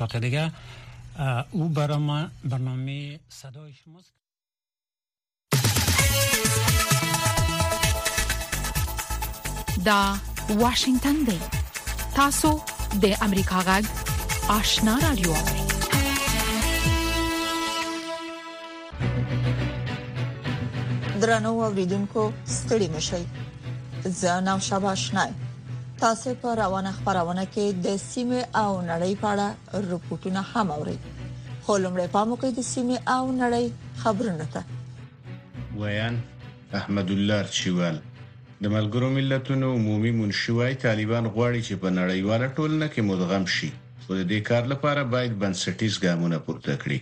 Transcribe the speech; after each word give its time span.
قطع 0.00 0.18
دیگه 0.20 0.52
او 1.50 1.68
برنامه 1.68 2.30
برنامه 2.44 3.20
صدای 3.28 3.72
شماست 3.72 4.12
دا 9.86 10.14
واشنگتن 10.48 11.12
دی 11.12 11.40
تاسو 12.14 12.60
د 13.02 13.16
امریکا 13.22 13.60
غږ 13.62 13.86
آشنا 14.50 14.98
رادیو 15.02 15.34
درنو 21.20 21.48
اوریدونکو 21.64 22.32
ستړي 22.46 22.88
مشئ 22.96 23.24
زه 24.04 24.40
نو 24.40 24.58
شابه 24.60 24.88
آشنای 24.88 25.30
تاسو 26.04 26.30
په 26.42 26.50
روانه 26.60 26.90
خبرونه 26.98 27.42
کې 27.54 27.64
د 27.86 27.96
سیمه 28.10 28.36
او 28.62 28.70
نړۍ 28.90 29.14
په 29.22 29.26
اړه 29.34 29.46
رپورټونه 29.92 30.40
هم 30.52 30.68
اورئ 30.76 30.94
خو 31.64 31.74
لمړی 31.84 32.06
په 32.14 32.22
مو 32.28 32.36
کې 32.42 32.50
د 32.58 32.60
سیمه 32.74 32.96
او 33.16 33.22
نړۍ 33.40 33.66
خبرونه 34.04 34.46
ته 34.54 34.60
ویان 35.82 36.16
احمد 36.80 37.10
الله 37.14 37.42
چوال 37.58 37.98
د 38.62 38.64
ملګرو 38.76 39.10
ملتونو 39.18 39.66
عمومي 39.80 40.12
منشوي 40.20 40.70
طالبان 40.86 41.24
غواړي 41.34 41.60
چې 41.66 41.74
په 41.84 41.88
نړیواله 41.98 42.46
ټولنه 42.56 42.86
کې 42.94 43.06
مدغم 43.10 43.44
شي 43.56 43.70
خو 43.72 44.10
د 44.20 44.22
دې 44.32 44.48
کار 44.48 44.62
لپاره 44.74 45.06
باید 45.16 45.38
بنسټیز 45.44 45.98
ګامونه 46.06 46.38
پورته 46.48 46.78
کړي 46.84 46.98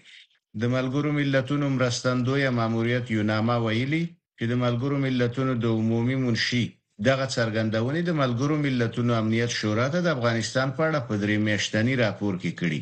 د 0.65 0.74
ملګرو 0.77 1.15
ملتونو 1.21 1.71
مرستندوی 1.79 2.51
ماموریت 2.59 3.15
یوناما 3.19 3.57
ویلي 3.69 4.02
چې 4.05 4.52
د 4.52 4.60
ملګرو 4.65 5.05
ملتونو 5.09 5.52
د 5.66 5.80
عمومي 5.83 6.19
منشي 6.27 6.65
دغه 7.07 7.27
څرګندونې 7.37 8.01
د 8.05 8.11
ملګرو 8.23 8.55
ملتونو 8.65 9.12
امنیت 9.23 9.51
شورا 9.61 9.87
ته 9.95 10.01
د 10.02 10.09
افغانستان 10.16 10.69
په 10.77 10.83
اړه 10.88 11.01
په 11.09 11.15
درې 11.23 11.37
میاشتنی 11.48 11.95
راپور 12.05 12.34
کې 12.43 12.52
کړي 12.61 12.80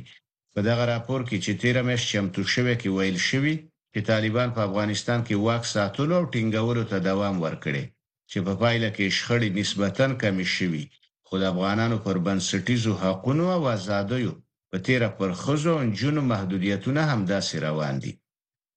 په 0.55 0.61
دغه 0.69 0.84
راپور 0.95 1.20
کې 1.29 1.37
چې 1.45 1.52
13 1.62 1.89
میاشت 1.89 2.06
چمتو 2.12 2.42
شوه 2.55 2.75
کې 2.80 2.89
ویل 2.97 3.19
شوی 3.29 3.55
چې 3.92 4.01
طالبان 4.11 4.48
په 4.56 4.61
افغانستان 4.69 5.19
کې 5.27 5.34
واک 5.47 5.62
ساتلو 5.75 6.12
او 6.20 6.25
ټینګولو 6.33 6.83
ته 6.91 6.97
دوام 7.09 7.37
ورکړي 7.44 7.84
چې 8.31 8.39
په 8.47 8.53
پایله 8.62 8.89
کې 8.97 9.14
شخړې 9.19 9.48
نسبتاً 9.61 10.06
کمې 10.22 10.47
شوي 10.56 10.84
خو 11.27 11.34
د 11.39 11.44
افغانانو 11.53 11.97
پر 12.05 12.17
بنسټیزو 12.27 12.92
حقوقو 13.03 13.44
او 13.56 13.62
آزادیو 13.77 14.33
په 14.70 14.77
تیر 14.87 15.03
پر 15.19 15.31
خزو 15.42 15.72
او 15.83 15.91
جنو 16.00 16.22
محدودیتونه 16.33 17.03
هم 17.11 17.20
داسې 17.33 17.55
روان 17.67 17.94
دي 18.03 18.12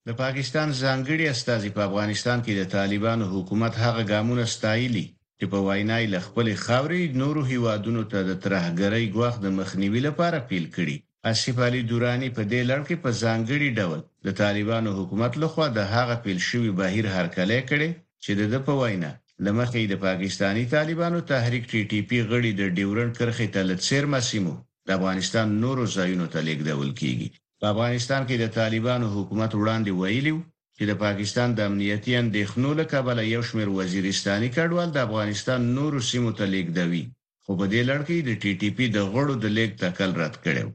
د 0.08 0.10
پاکستان 0.24 0.68
ځانګړي 0.84 1.26
استازي 1.34 1.70
په 1.76 1.82
افغانستان 1.90 2.38
کې 2.46 2.54
د 2.60 2.64
طالبانو 2.78 3.24
حکومت 3.34 3.74
هغه 3.86 4.02
ګامونه 4.12 4.46
ستایلي 4.58 5.08
چې 5.42 5.46
په 5.54 5.60
وینا 5.68 5.98
یې 6.02 6.08
له 6.16 6.20
خپلې 6.28 6.54
خاورې 6.66 7.02
نورو 7.22 7.42
هیوادونو 7.52 8.02
ته 8.12 8.20
د 8.30 8.32
ترهګرۍ 8.44 9.06
ګواښ 9.16 9.36
د 9.42 9.48
مخنیوي 9.60 10.02
لپاره 10.08 10.38
پیل 10.50 10.66
کړي 10.78 10.96
آصف 11.32 11.56
علي 11.68 11.82
دوراني 11.92 12.30
په 12.38 12.42
دې 12.52 12.62
لړ 12.70 12.80
کې 12.88 12.96
په 13.04 13.10
ځانګړي 13.24 13.70
ډول 13.80 14.00
د 14.26 14.30
طالبانو 14.42 14.90
حکومت 14.98 15.34
لخوا 15.44 15.68
د 15.78 15.80
هغه 15.96 16.16
پیل 16.24 16.40
شوی 16.50 16.72
بهیر 16.80 17.06
هرکلی 17.16 17.60
کړي 17.70 17.90
چې 18.24 18.32
د 18.54 18.56
په 18.68 18.74
وینا 18.82 19.12
لمخې 19.46 19.82
د 19.88 19.96
پاکستانی 20.08 20.66
طالبانو 20.76 21.20
تحریک 21.32 21.64
ټي 21.72 21.82
ټي 21.90 22.00
پی 22.10 22.20
غړي 22.30 22.52
د 22.56 22.64
ډیورن 22.78 23.10
کرخې 23.18 23.48
ته 23.54 23.62
لڅیر 23.70 24.04
مسیمو 24.16 24.56
د 24.86 24.90
افغانستان 24.98 25.48
نورو 25.64 25.84
ځایونو 25.98 26.26
ته 26.34 26.40
لیږدول 26.48 26.90
کیږي 27.02 27.28
په 27.60 27.66
افغانستان 27.74 28.22
کې 28.28 28.36
د 28.40 28.46
طالبانو 28.60 29.06
حکومت 29.18 29.52
وړاندې 29.56 29.92
ویلیو 30.02 30.38
چې 30.82 30.86
د 30.92 30.94
پاکستان 31.06 31.50
د 31.54 31.60
امنیتي 31.70 32.12
اندېښنو 32.24 32.70
له 32.80 32.86
کبله 32.94 33.22
یو 33.36 33.42
شمېر 33.50 33.70
وزیرستاني 33.80 34.50
کډوال 34.58 34.90
د 34.94 34.98
افغانستان 35.08 35.60
نورو 35.78 36.00
سیمو 36.10 36.32
ته 36.38 36.46
لیږدوي 36.54 37.04
خو 37.44 37.52
په 37.60 37.66
دې 37.74 37.82
لړ 37.90 38.00
کې 38.08 38.18
د 38.28 38.32
ټي 38.42 38.52
ټي 38.60 38.70
پی 38.78 38.86
د 38.96 39.00
غړو 39.14 39.34
د 39.44 39.46
لیک 39.58 39.72
تکل 39.84 40.12
رد 40.22 40.36
کړو 40.44 40.68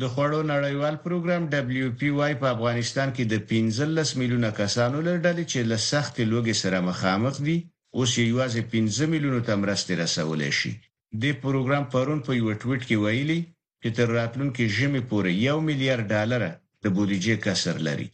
د 0.00 0.02
خوړو 0.12 0.40
نړیوال 0.52 0.96
پروګرام 1.04 1.42
دبليو 1.54 1.88
پی 2.00 2.08
واي 2.18 2.34
په 2.42 2.46
افغانستان 2.54 3.08
کې 3.16 3.24
د 3.32 3.34
15 3.48 4.18
میلیونه 4.20 4.48
کسانو 4.60 4.98
له 5.08 5.12
ډلې 5.24 5.44
چې 5.52 5.60
له 5.70 5.78
سختې 5.90 6.22
لوږې 6.32 6.54
سره 6.62 6.86
مخامخ 6.90 7.34
دي 7.46 7.56
اوس 7.96 8.10
یې 8.20 8.24
یوازې 8.32 8.60
15 8.72 9.12
میلیونه 9.12 9.40
ته 9.48 9.54
مرسته 9.62 9.90
رسولې 10.04 10.50
شي 10.58 10.72
د 11.22 11.24
پروګرام 11.42 11.84
پرون 11.92 12.18
په 12.26 12.32
یو 12.40 12.48
ټویټ 12.62 12.82
کې 12.88 12.96
ویلي 13.04 13.40
چې 13.82 13.88
تر 13.96 14.06
راتلونکي 14.18 14.64
ژمي 14.76 15.02
پورې 15.10 15.30
1 15.54 15.66
میلیارډ 15.68 16.04
ډالر 16.14 16.42
د 16.82 16.84
بودیجې 16.96 17.34
کسر 17.46 17.76
لري 17.88 18.08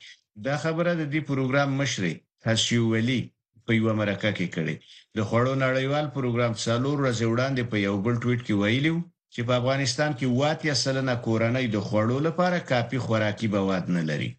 دا 0.47 0.55
خبره 0.65 0.91
د 1.01 1.03
دې 1.13 1.21
پروګرام 1.31 1.69
مشر 1.81 2.05
حسیو 2.47 2.83
ولی 2.95 3.21
په 3.67 3.71
یو 3.79 3.89
مرکه 4.01 4.31
کې 4.39 4.47
کړې 4.55 4.75
د 5.17 5.19
خوړو 5.29 5.55
نړیوال 5.65 6.07
پروګرام 6.17 6.53
څلور 6.67 6.97
ورځې 7.03 7.27
وړاندې 7.33 7.63
په 7.71 7.77
یو 7.87 7.95
بل 8.05 8.15
ټویټ 8.23 8.41
کې 8.47 8.55
ویلو 8.63 8.97
چې 9.35 9.41
په 9.47 9.53
افغانستان 9.61 10.11
کې 10.19 10.27
واټیا 10.41 10.75
سلنه 10.85 11.15
کورنۍ 11.27 11.67
د 11.71 11.77
خوړو 11.87 12.19
لپاره 12.27 12.67
کافي 12.71 12.99
خوراکي 13.05 13.49
مواد 13.55 13.85
نه 13.97 14.03
لري 14.11 14.31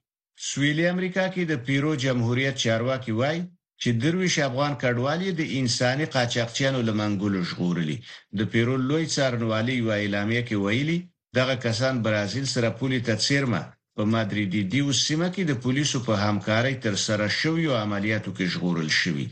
سویلي 0.49 0.85
امریکا 0.93 1.25
کې 1.33 1.43
د 1.51 1.53
پیرو 1.65 1.91
جمهوریت 2.05 2.55
چارواکي 2.63 3.13
وایي 3.19 3.41
چې 3.81 3.89
درویش 4.03 4.35
افغان 4.49 4.73
کډوالي 4.81 5.29
د 5.31 5.41
انساني 5.59 6.05
قاچاقچیانو 6.15 6.79
لمنګولو 6.89 7.39
ژغورلي 7.49 7.97
د 8.37 8.39
پیرو 8.51 8.75
لوی 8.89 9.05
څارنوالي 9.15 9.73
یو 9.81 9.89
اعلامیه 10.01 10.41
کې 10.47 10.55
ویلي 10.65 10.97
دغه 11.37 11.55
کسان 11.65 11.95
برازیل 12.05 12.45
سره 12.55 12.67
پولي 12.77 12.99
تڅیرمه 13.07 13.63
په 14.01 14.05
مادریدیو 14.15 14.87
سیمه 15.05 15.27
کې 15.35 15.43
د 15.45 15.53
پولیسو 15.63 15.97
په 16.07 16.13
همکارۍ 16.25 16.75
تر 16.85 16.95
سره 17.05 17.25
شویو 17.39 17.71
عملیاتو 17.83 18.29
کې 18.37 18.45
ژغورل 18.53 18.89
شوی 19.01 19.27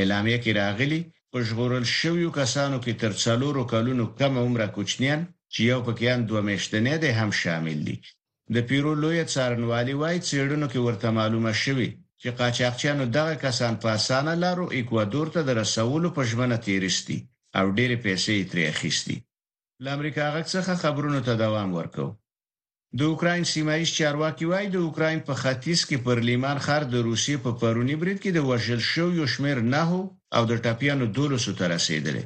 اعلامیه 0.00 0.38
کې 0.44 0.50
راغلي 0.62 1.00
په 1.32 1.38
ژغورل 1.48 1.84
شویو 1.98 2.30
کسانو 2.40 2.76
کې 2.84 2.92
تر 3.02 3.12
څلورو 3.24 3.62
کلونو 3.72 4.04
کم 4.18 4.32
عمره 4.44 4.66
کوچنیان 4.76 5.20
چې 5.52 5.60
یو 5.72 5.80
پکې 5.86 6.06
ان 6.14 6.20
دوه 6.30 6.42
میاشتنې 6.48 6.94
ده 7.02 7.10
هم 7.18 7.30
شامل 7.42 7.78
دي 7.88 7.96
د 8.54 8.56
پیرو 8.68 8.92
لوی 9.02 9.20
څارنوالي 9.32 9.94
وايي 10.02 10.20
چېړونکو 10.28 10.70
کې 10.72 10.80
ورته 10.86 11.08
معلومه 11.18 11.52
شوی 11.64 11.88
چې 12.20 12.28
قاچاقچیانو 12.40 13.04
دغه 13.18 13.34
کسان 13.44 13.74
په 13.82 13.88
اسانه 13.98 14.34
لارو 14.44 14.66
ایکوادور 14.76 15.26
ته 15.34 15.40
رسولو 15.62 16.08
په 16.16 16.22
ژمنه 16.30 16.56
تیرستی 16.66 17.18
او 17.58 17.64
ډېرې 17.76 17.96
پیسې 18.06 18.34
ترې 18.50 18.64
اخیستي 18.72 19.16
لامریکا 19.86 20.24
غږ 20.34 20.46
څخه 20.54 20.72
خبرونو 20.84 21.20
ته 21.26 21.32
دوام 21.44 21.68
ورکوي 21.80 22.12
د 23.00 23.02
اوکرين 23.12 23.42
سیمایي 23.52 23.86
چارواکي 23.98 24.44
وایي 24.50 24.68
د 24.72 24.76
اوکرين 24.86 25.18
په 25.28 25.34
ختیځ 25.42 25.80
کې 25.88 25.96
پر 26.06 26.16
لیمان 26.28 26.58
خار 26.66 26.82
د 26.92 26.96
روسي 27.08 27.34
په 27.44 27.50
پرونی 27.60 27.96
برید 28.02 28.18
کې 28.24 28.30
د 28.34 28.40
وژل 28.50 28.80
شو 28.92 29.06
یو 29.18 29.26
شمیر 29.34 29.58
نه 29.74 29.84
او 30.36 30.42
د 30.50 30.52
ټاپیانو 30.64 31.04
دولو 31.16 31.36
ستر 31.46 31.68
رسیدل 31.76 32.16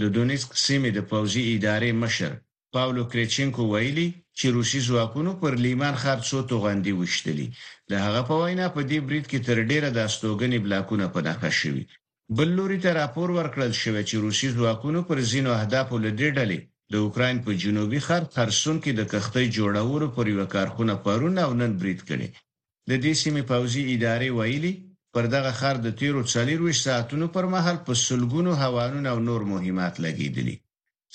د 0.00 0.02
دونیسک 0.16 0.48
سیمې 0.66 0.90
د 0.94 1.00
پوځي 1.10 1.42
ادارې 1.54 1.90
مشر 2.02 2.30
پاولو 2.74 3.02
کریچینکو 3.12 3.62
ویلي 3.72 4.08
چې 4.38 4.46
روسي 4.56 4.80
ځواکونو 4.88 5.30
پر 5.42 5.52
لیمان 5.64 5.94
خار 6.02 6.18
څو 6.28 6.38
توغندي 6.50 6.92
وشتلې 7.00 7.46
د 7.90 7.92
هغه 8.04 8.20
په 8.28 8.34
وینا 8.42 8.66
په 8.76 8.80
دې 8.90 8.98
برید 9.06 9.24
کې 9.30 9.38
تر 9.46 9.56
ډیره 9.70 9.88
د 9.92 9.98
استوګنې 10.08 10.58
بلاکونه 10.66 11.06
په 11.14 11.20
نښه 11.26 11.50
شوي 11.60 11.84
بل 12.38 12.48
لوري 12.58 12.78
ته 12.84 12.90
راپور 13.00 13.28
ورکړل 13.38 13.72
شوی 13.82 14.02
چې 14.08 14.14
روسي 14.24 14.48
ځواکونو 14.56 15.00
پر 15.08 15.16
ځینو 15.30 15.50
اهداف 15.60 15.86
ولدې 15.96 16.28
ډلې 16.38 16.58
د 16.92 16.94
اوکراین 17.04 17.38
په 17.46 17.52
جنوبي 17.62 18.00
خرڅ 18.06 18.28
خرسون 18.36 18.76
کې 18.84 18.92
د 18.94 19.02
کښتۍ 19.12 19.46
جوړولو 19.58 20.06
پر 20.16 20.26
یو 20.34 20.44
کارخونه 20.54 20.94
پرونه 21.06 21.40
او 21.46 21.52
نن 21.60 21.72
برید 21.80 22.00
کړي 22.10 22.28
د 22.90 22.92
دې 23.04 23.12
سیمې 23.22 23.42
پوځي 23.52 23.82
ادارې 23.94 24.28
ویلي 24.38 24.72
پر 25.14 25.24
دغه 25.34 25.52
خر 25.60 25.76
د 25.86 25.88
تیرو 26.00 26.20
40 26.34 26.84
ساعتونو 26.86 27.26
پر 27.36 27.44
مهال 27.54 27.76
په 27.86 27.92
سلګونو 28.06 28.52
هوانونو 28.62 29.08
او 29.12 29.18
نور 29.28 29.42
مهمات 29.52 29.94
لګیدلی 30.04 30.56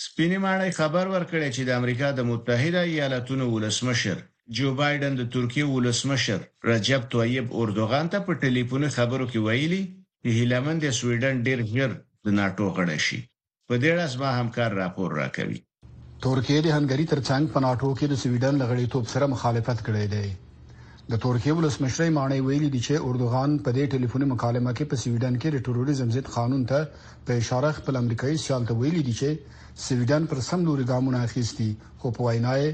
سپینې 0.05 0.37
ماړی 0.45 0.71
خبر 0.79 1.05
ورکړی 1.15 1.49
چې 1.55 1.61
د 1.65 1.71
امریکا 1.79 2.07
د 2.15 2.19
متحده 2.31 2.81
ایالاتونو 2.91 3.43
ولسمشر 3.55 4.17
جو 4.57 4.67
بایدن 4.81 5.13
د 5.17 5.23
ترکیه 5.35 5.65
ولسمشر 5.75 6.39
رجب 6.69 7.01
طیب 7.15 7.45
اردوغان 7.61 8.05
ته 8.13 8.17
په 8.27 8.31
ټلیفون 8.43 8.83
خبرو 8.97 9.25
کې 9.31 9.39
ویلي 9.47 9.83
چې 10.21 10.29
هیلمند 10.38 10.79
د 10.85 10.89
سویډن 10.99 11.35
ډیر 11.47 11.59
ژر 11.73 11.91
د 12.25 12.39
ناتو 12.39 12.65
غړی 12.77 12.99
شي 13.07 13.19
په 13.73 13.77
دې 13.81 13.89
اړه 13.95 14.05
زما 14.13 14.29
همکار 14.39 14.71
راپور 14.83 15.09
راکوي 15.19 15.59
ترکیه 16.23 16.59
د 16.63 16.69
هنګری 16.77 17.05
ترڅنګ 17.11 17.43
په 17.53 17.59
ناتو 17.65 17.89
کې 17.99 18.05
د 18.11 18.15
سویډن 18.23 18.53
لغړیتوب 18.61 19.05
سره 19.13 19.25
مخالفت 19.33 19.79
کړی 19.88 20.06
دی 20.13 20.27
د 21.12 21.21
ترکیه 21.25 21.53
ولسمشری 21.59 22.09
مانې 22.18 22.39
ویلي 22.47 22.69
دی 22.75 22.81
چې 22.88 23.03
اردوغان 23.09 23.51
په 23.68 23.75
دې 23.77 23.85
ټلیفوني 23.94 24.27
مکالمه 24.33 24.71
کې 24.77 24.85
په 24.91 24.95
سویډن 25.03 25.35
کې 25.41 25.50
د 25.51 25.57
ټروریزم 25.65 26.09
ضد 26.18 26.27
قانون 26.35 26.63
ته 26.73 26.79
په 27.29 27.41
اشاره 27.44 27.69
خپل 27.79 27.94
امریکایي 28.01 28.38
سیال 28.47 28.63
ته 28.73 28.79
ویلي 28.81 29.01
دی 29.07 29.15
چې 29.21 29.29
سویډن 29.85 30.21
پر 30.33 30.38
سم 30.51 30.59
لوري 30.67 30.85
ګامونه 30.91 31.19
اخیستي 31.29 31.69
خو 32.03 32.07
په 32.19 32.29
وینای 32.29 32.65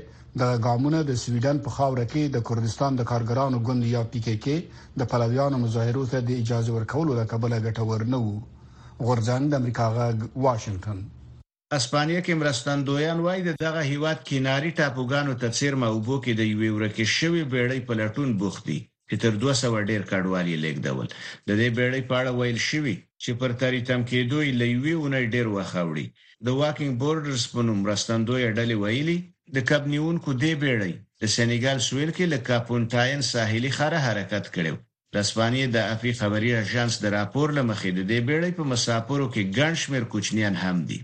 د 0.41 0.59
ګامونه 0.67 0.99
د 1.11 1.23
سویډن 1.23 1.57
په 1.67 1.77
خاور 1.79 1.99
کې 2.11 2.23
د 2.37 2.47
کردستان 2.51 2.91
د 3.01 3.11
کارګرانو 3.13 3.57
ګوند 3.69 3.83
یا 3.95 4.01
پی 4.11 4.19
کې 4.27 4.35
کې 4.43 4.57
د 4.99 5.15
پلویانو 5.15 5.57
مظاهرو 5.65 6.03
ته 6.11 6.17
د 6.31 6.45
اجازه 6.45 6.71
ورکولو 6.77 7.11
لپاره 7.23 7.63
ګټور 7.69 7.99
نه 8.15 8.19
وو 8.27 8.37
غورځان 9.05 9.41
د 9.47 9.53
امریکا 9.61 9.85
غ 9.95 9.97
واشنگټن 10.45 10.99
اسپانیا 11.79 12.19
کې 12.25 12.39
مرستندویان 12.41 13.17
وایي 13.25 13.41
دغه 13.65 13.81
هیواد 13.91 14.19
کیناری 14.29 14.71
ټاپوګانو 14.79 15.39
تفسیر 15.43 15.73
موبو 15.83 16.15
کې 16.25 16.33
د 16.35 16.41
یوې 16.53 16.69
ورکه 16.77 17.03
شوی 17.17 17.41
بیړۍ 17.53 17.79
پلټون 17.87 18.29
بوخت 18.43 18.61
دي 18.69 18.79
چې 19.09 19.15
تر 19.23 19.31
200 19.43 19.89
ډیر 19.89 20.01
کډوالي 20.11 20.55
لیکدول 20.65 21.07
د 21.47 21.49
دې 21.59 21.69
بیړۍ 21.77 22.01
په 22.09 22.15
اړه 22.19 22.31
ویل 22.39 22.59
شوی 22.69 22.95
چې 23.23 23.29
پر 23.41 23.51
تاری 23.61 23.81
تم 23.89 24.01
کېدوی 24.11 24.47
لوي 24.61 24.95
ونې 25.01 25.23
ډیر 25.35 25.47
وخاوړي 25.55 26.05
د 26.47 26.57
واکینګ 26.61 26.93
بورډرز 27.01 27.43
په 27.53 27.59
نوم 27.67 27.77
مرستندوی 27.85 28.41
ډلې 28.57 28.75
ویلي 28.83 29.17
د 29.55 29.67
کب 29.69 29.81
نیونکو 29.93 30.29
دې 30.43 30.53
بیړۍ 30.63 30.91
د 31.21 31.35
سنیګال 31.35 31.77
سویل 31.89 32.11
کې 32.17 32.25
لکه 32.33 32.55
پونټاین 32.67 33.19
ساحلي 33.33 33.71
خره 33.77 33.99
حرکت 34.07 34.45
کړو 34.57 34.75
د 35.17 35.19
اسپانیې 35.25 35.67
د 35.75 35.79
افریقا 35.95 36.19
خبري 36.23 36.49
اژانس 36.63 36.93
د 37.03 37.05
راپور 37.17 37.47
لمخې 37.57 37.89
د 37.93 38.01
دې 38.09 38.19
بیړۍ 38.27 38.51
په 38.57 38.63
مسافرو 38.71 39.27
کې 39.33 39.49
ګڼ 39.57 39.73
شمېر 39.83 40.03
کوچنیان 40.13 40.55
هم 40.63 40.77
دي 40.89 40.99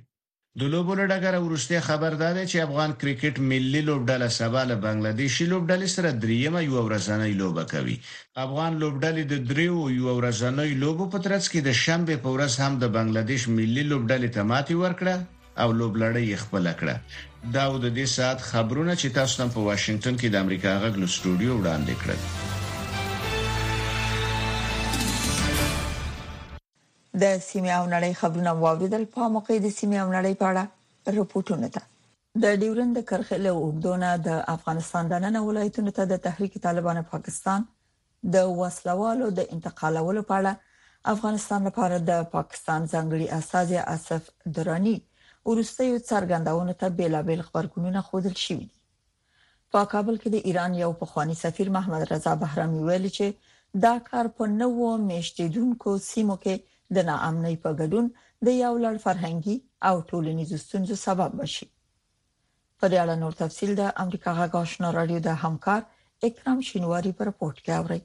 د 0.60 0.62
لوبو 0.74 0.94
لډګر 1.00 1.36
ورسته 1.46 1.80
خبر 1.90 2.12
ده 2.22 2.44
چې 2.52 2.58
افغان 2.68 2.92
کرکټ 3.02 3.36
ملي 3.52 3.82
لوبډله 3.90 4.30
سبا 4.40 4.62
له 4.72 4.76
بنگلاديشي 4.86 5.46
لوبډلې 5.54 5.90
سره 5.96 6.10
دریمه 6.24 6.60
یو 6.70 6.76
ورځنۍ 6.88 7.34
لوبه 7.42 7.64
کوي 7.74 7.96
افغان 8.46 8.72
لوبډلې 8.84 9.24
د 9.32 9.36
دریو 9.52 9.82
یو 10.00 10.06
ورځنۍ 10.20 10.72
لوبو 10.84 11.06
په 11.14 11.20
ترڅ 11.26 11.44
کې 11.52 11.60
د 11.68 11.72
شنبه 11.84 12.16
په 12.26 12.30
ورځ 12.36 12.54
هم 12.64 12.74
د 12.84 12.86
بنگلاديش 12.98 13.44
ملي 13.58 13.84
لوبډلې 13.92 14.30
ته 14.36 14.42
ماتې 14.52 14.76
ورکړه 14.84 15.16
او 15.62 15.68
لوبلړۍ 15.80 16.28
خپل 16.44 16.66
کړه 16.80 16.96
دا 17.56 17.66
د 17.84 17.88
دې 18.00 18.06
ساعت 18.18 18.40
خبرونه 18.52 18.94
چې 19.02 19.14
تاسو 19.20 19.36
هم 19.44 19.50
په 19.58 19.62
واشنگټن 19.70 20.16
کې 20.22 20.28
د 20.30 20.36
امریکا 20.46 20.72
غږ 20.84 20.94
له 21.02 21.08
سټوډیو 21.16 21.52
وړاندې 21.58 21.96
کړل 22.04 22.62
د 27.22 27.26
سیمه 27.50 27.72
او 27.80 27.86
نړۍ 27.96 28.12
خبرونه 28.20 28.52
واوریدل 28.64 29.04
په 29.16 29.22
موقع 29.34 29.56
د 29.66 29.72
سیمه 29.80 29.98
او 30.04 30.08
نړۍ 30.18 30.34
په 30.40 30.46
اړه 30.52 30.64
رپورټونه 31.18 31.68
ده 31.76 31.84
د 32.44 32.56
ډیورند 32.62 32.98
کرخه 33.10 33.38
له 33.46 33.52
وګدونه 33.64 34.10
د 34.28 34.42
افغانستان 34.56 35.04
د 35.12 35.16
نن 35.26 35.36
ولایتونو 35.48 35.92
ته 35.98 36.04
د 36.14 36.22
تحریک 36.26 36.54
طالبان 36.66 37.00
پاکستان 37.12 37.68
د 38.38 38.48
وسلوالو 38.62 39.28
د 39.42 39.46
انتقالولو 39.58 40.22
په 40.32 40.40
اړه 40.40 40.54
افغانستان 41.14 41.60
لپاره 41.72 41.98
د 42.10 42.26
پاکستان 42.36 42.90
ځنګړي 42.94 43.28
اساس 43.40 43.74
اسف 43.96 44.30
درانی 44.58 44.96
ورسته 45.50 45.90
یو 45.90 46.02
څرګندونه 46.12 46.80
ته 46.84 46.96
بیلابل 47.02 47.46
خبرګونونه 47.54 48.02
خودل 48.10 48.36
شي 48.48 48.60
په 49.72 49.90
کابل 49.96 50.18
کې 50.22 50.30
د 50.36 50.52
ایران 50.52 50.80
یو 50.84 50.92
پخوانی 51.06 51.40
سفیر 51.46 51.74
محمد 51.80 52.08
رضا 52.14 52.36
بهرامي 52.46 52.84
ویل 52.88 53.08
چې 53.18 53.86
دا 53.90 53.94
کار 54.12 54.34
په 54.38 54.52
نوو 54.60 54.90
میشتیدونکو 55.10 55.98
سیمو 56.12 56.40
کې 56.44 56.62
د 56.96 57.00
ناامنۍ 57.10 57.56
په 57.64 57.70
ګډون 57.82 58.06
د 58.46 58.48
یو 58.64 58.74
لړ 58.86 58.96
فرهنګي 59.06 59.58
او 59.88 59.96
ټولنیزو 60.10 60.58
ستونزو 60.66 60.96
سبب 61.06 61.30
بشي 61.40 61.68
په 62.80 62.86
دې 62.92 62.98
اړه 63.04 63.16
نور 63.24 63.34
تفصيل 63.42 63.72
د 63.78 63.84
امریکا 64.04 64.30
غاښنا 64.56 64.88
رادیو 64.98 65.20
د 65.28 65.30
همکار 65.44 65.82
اکرام 66.28 66.60
شینواری 66.70 67.12
پر 67.20 67.28
پورت 67.40 67.58
کې 67.66 67.72
اوري 67.80 68.02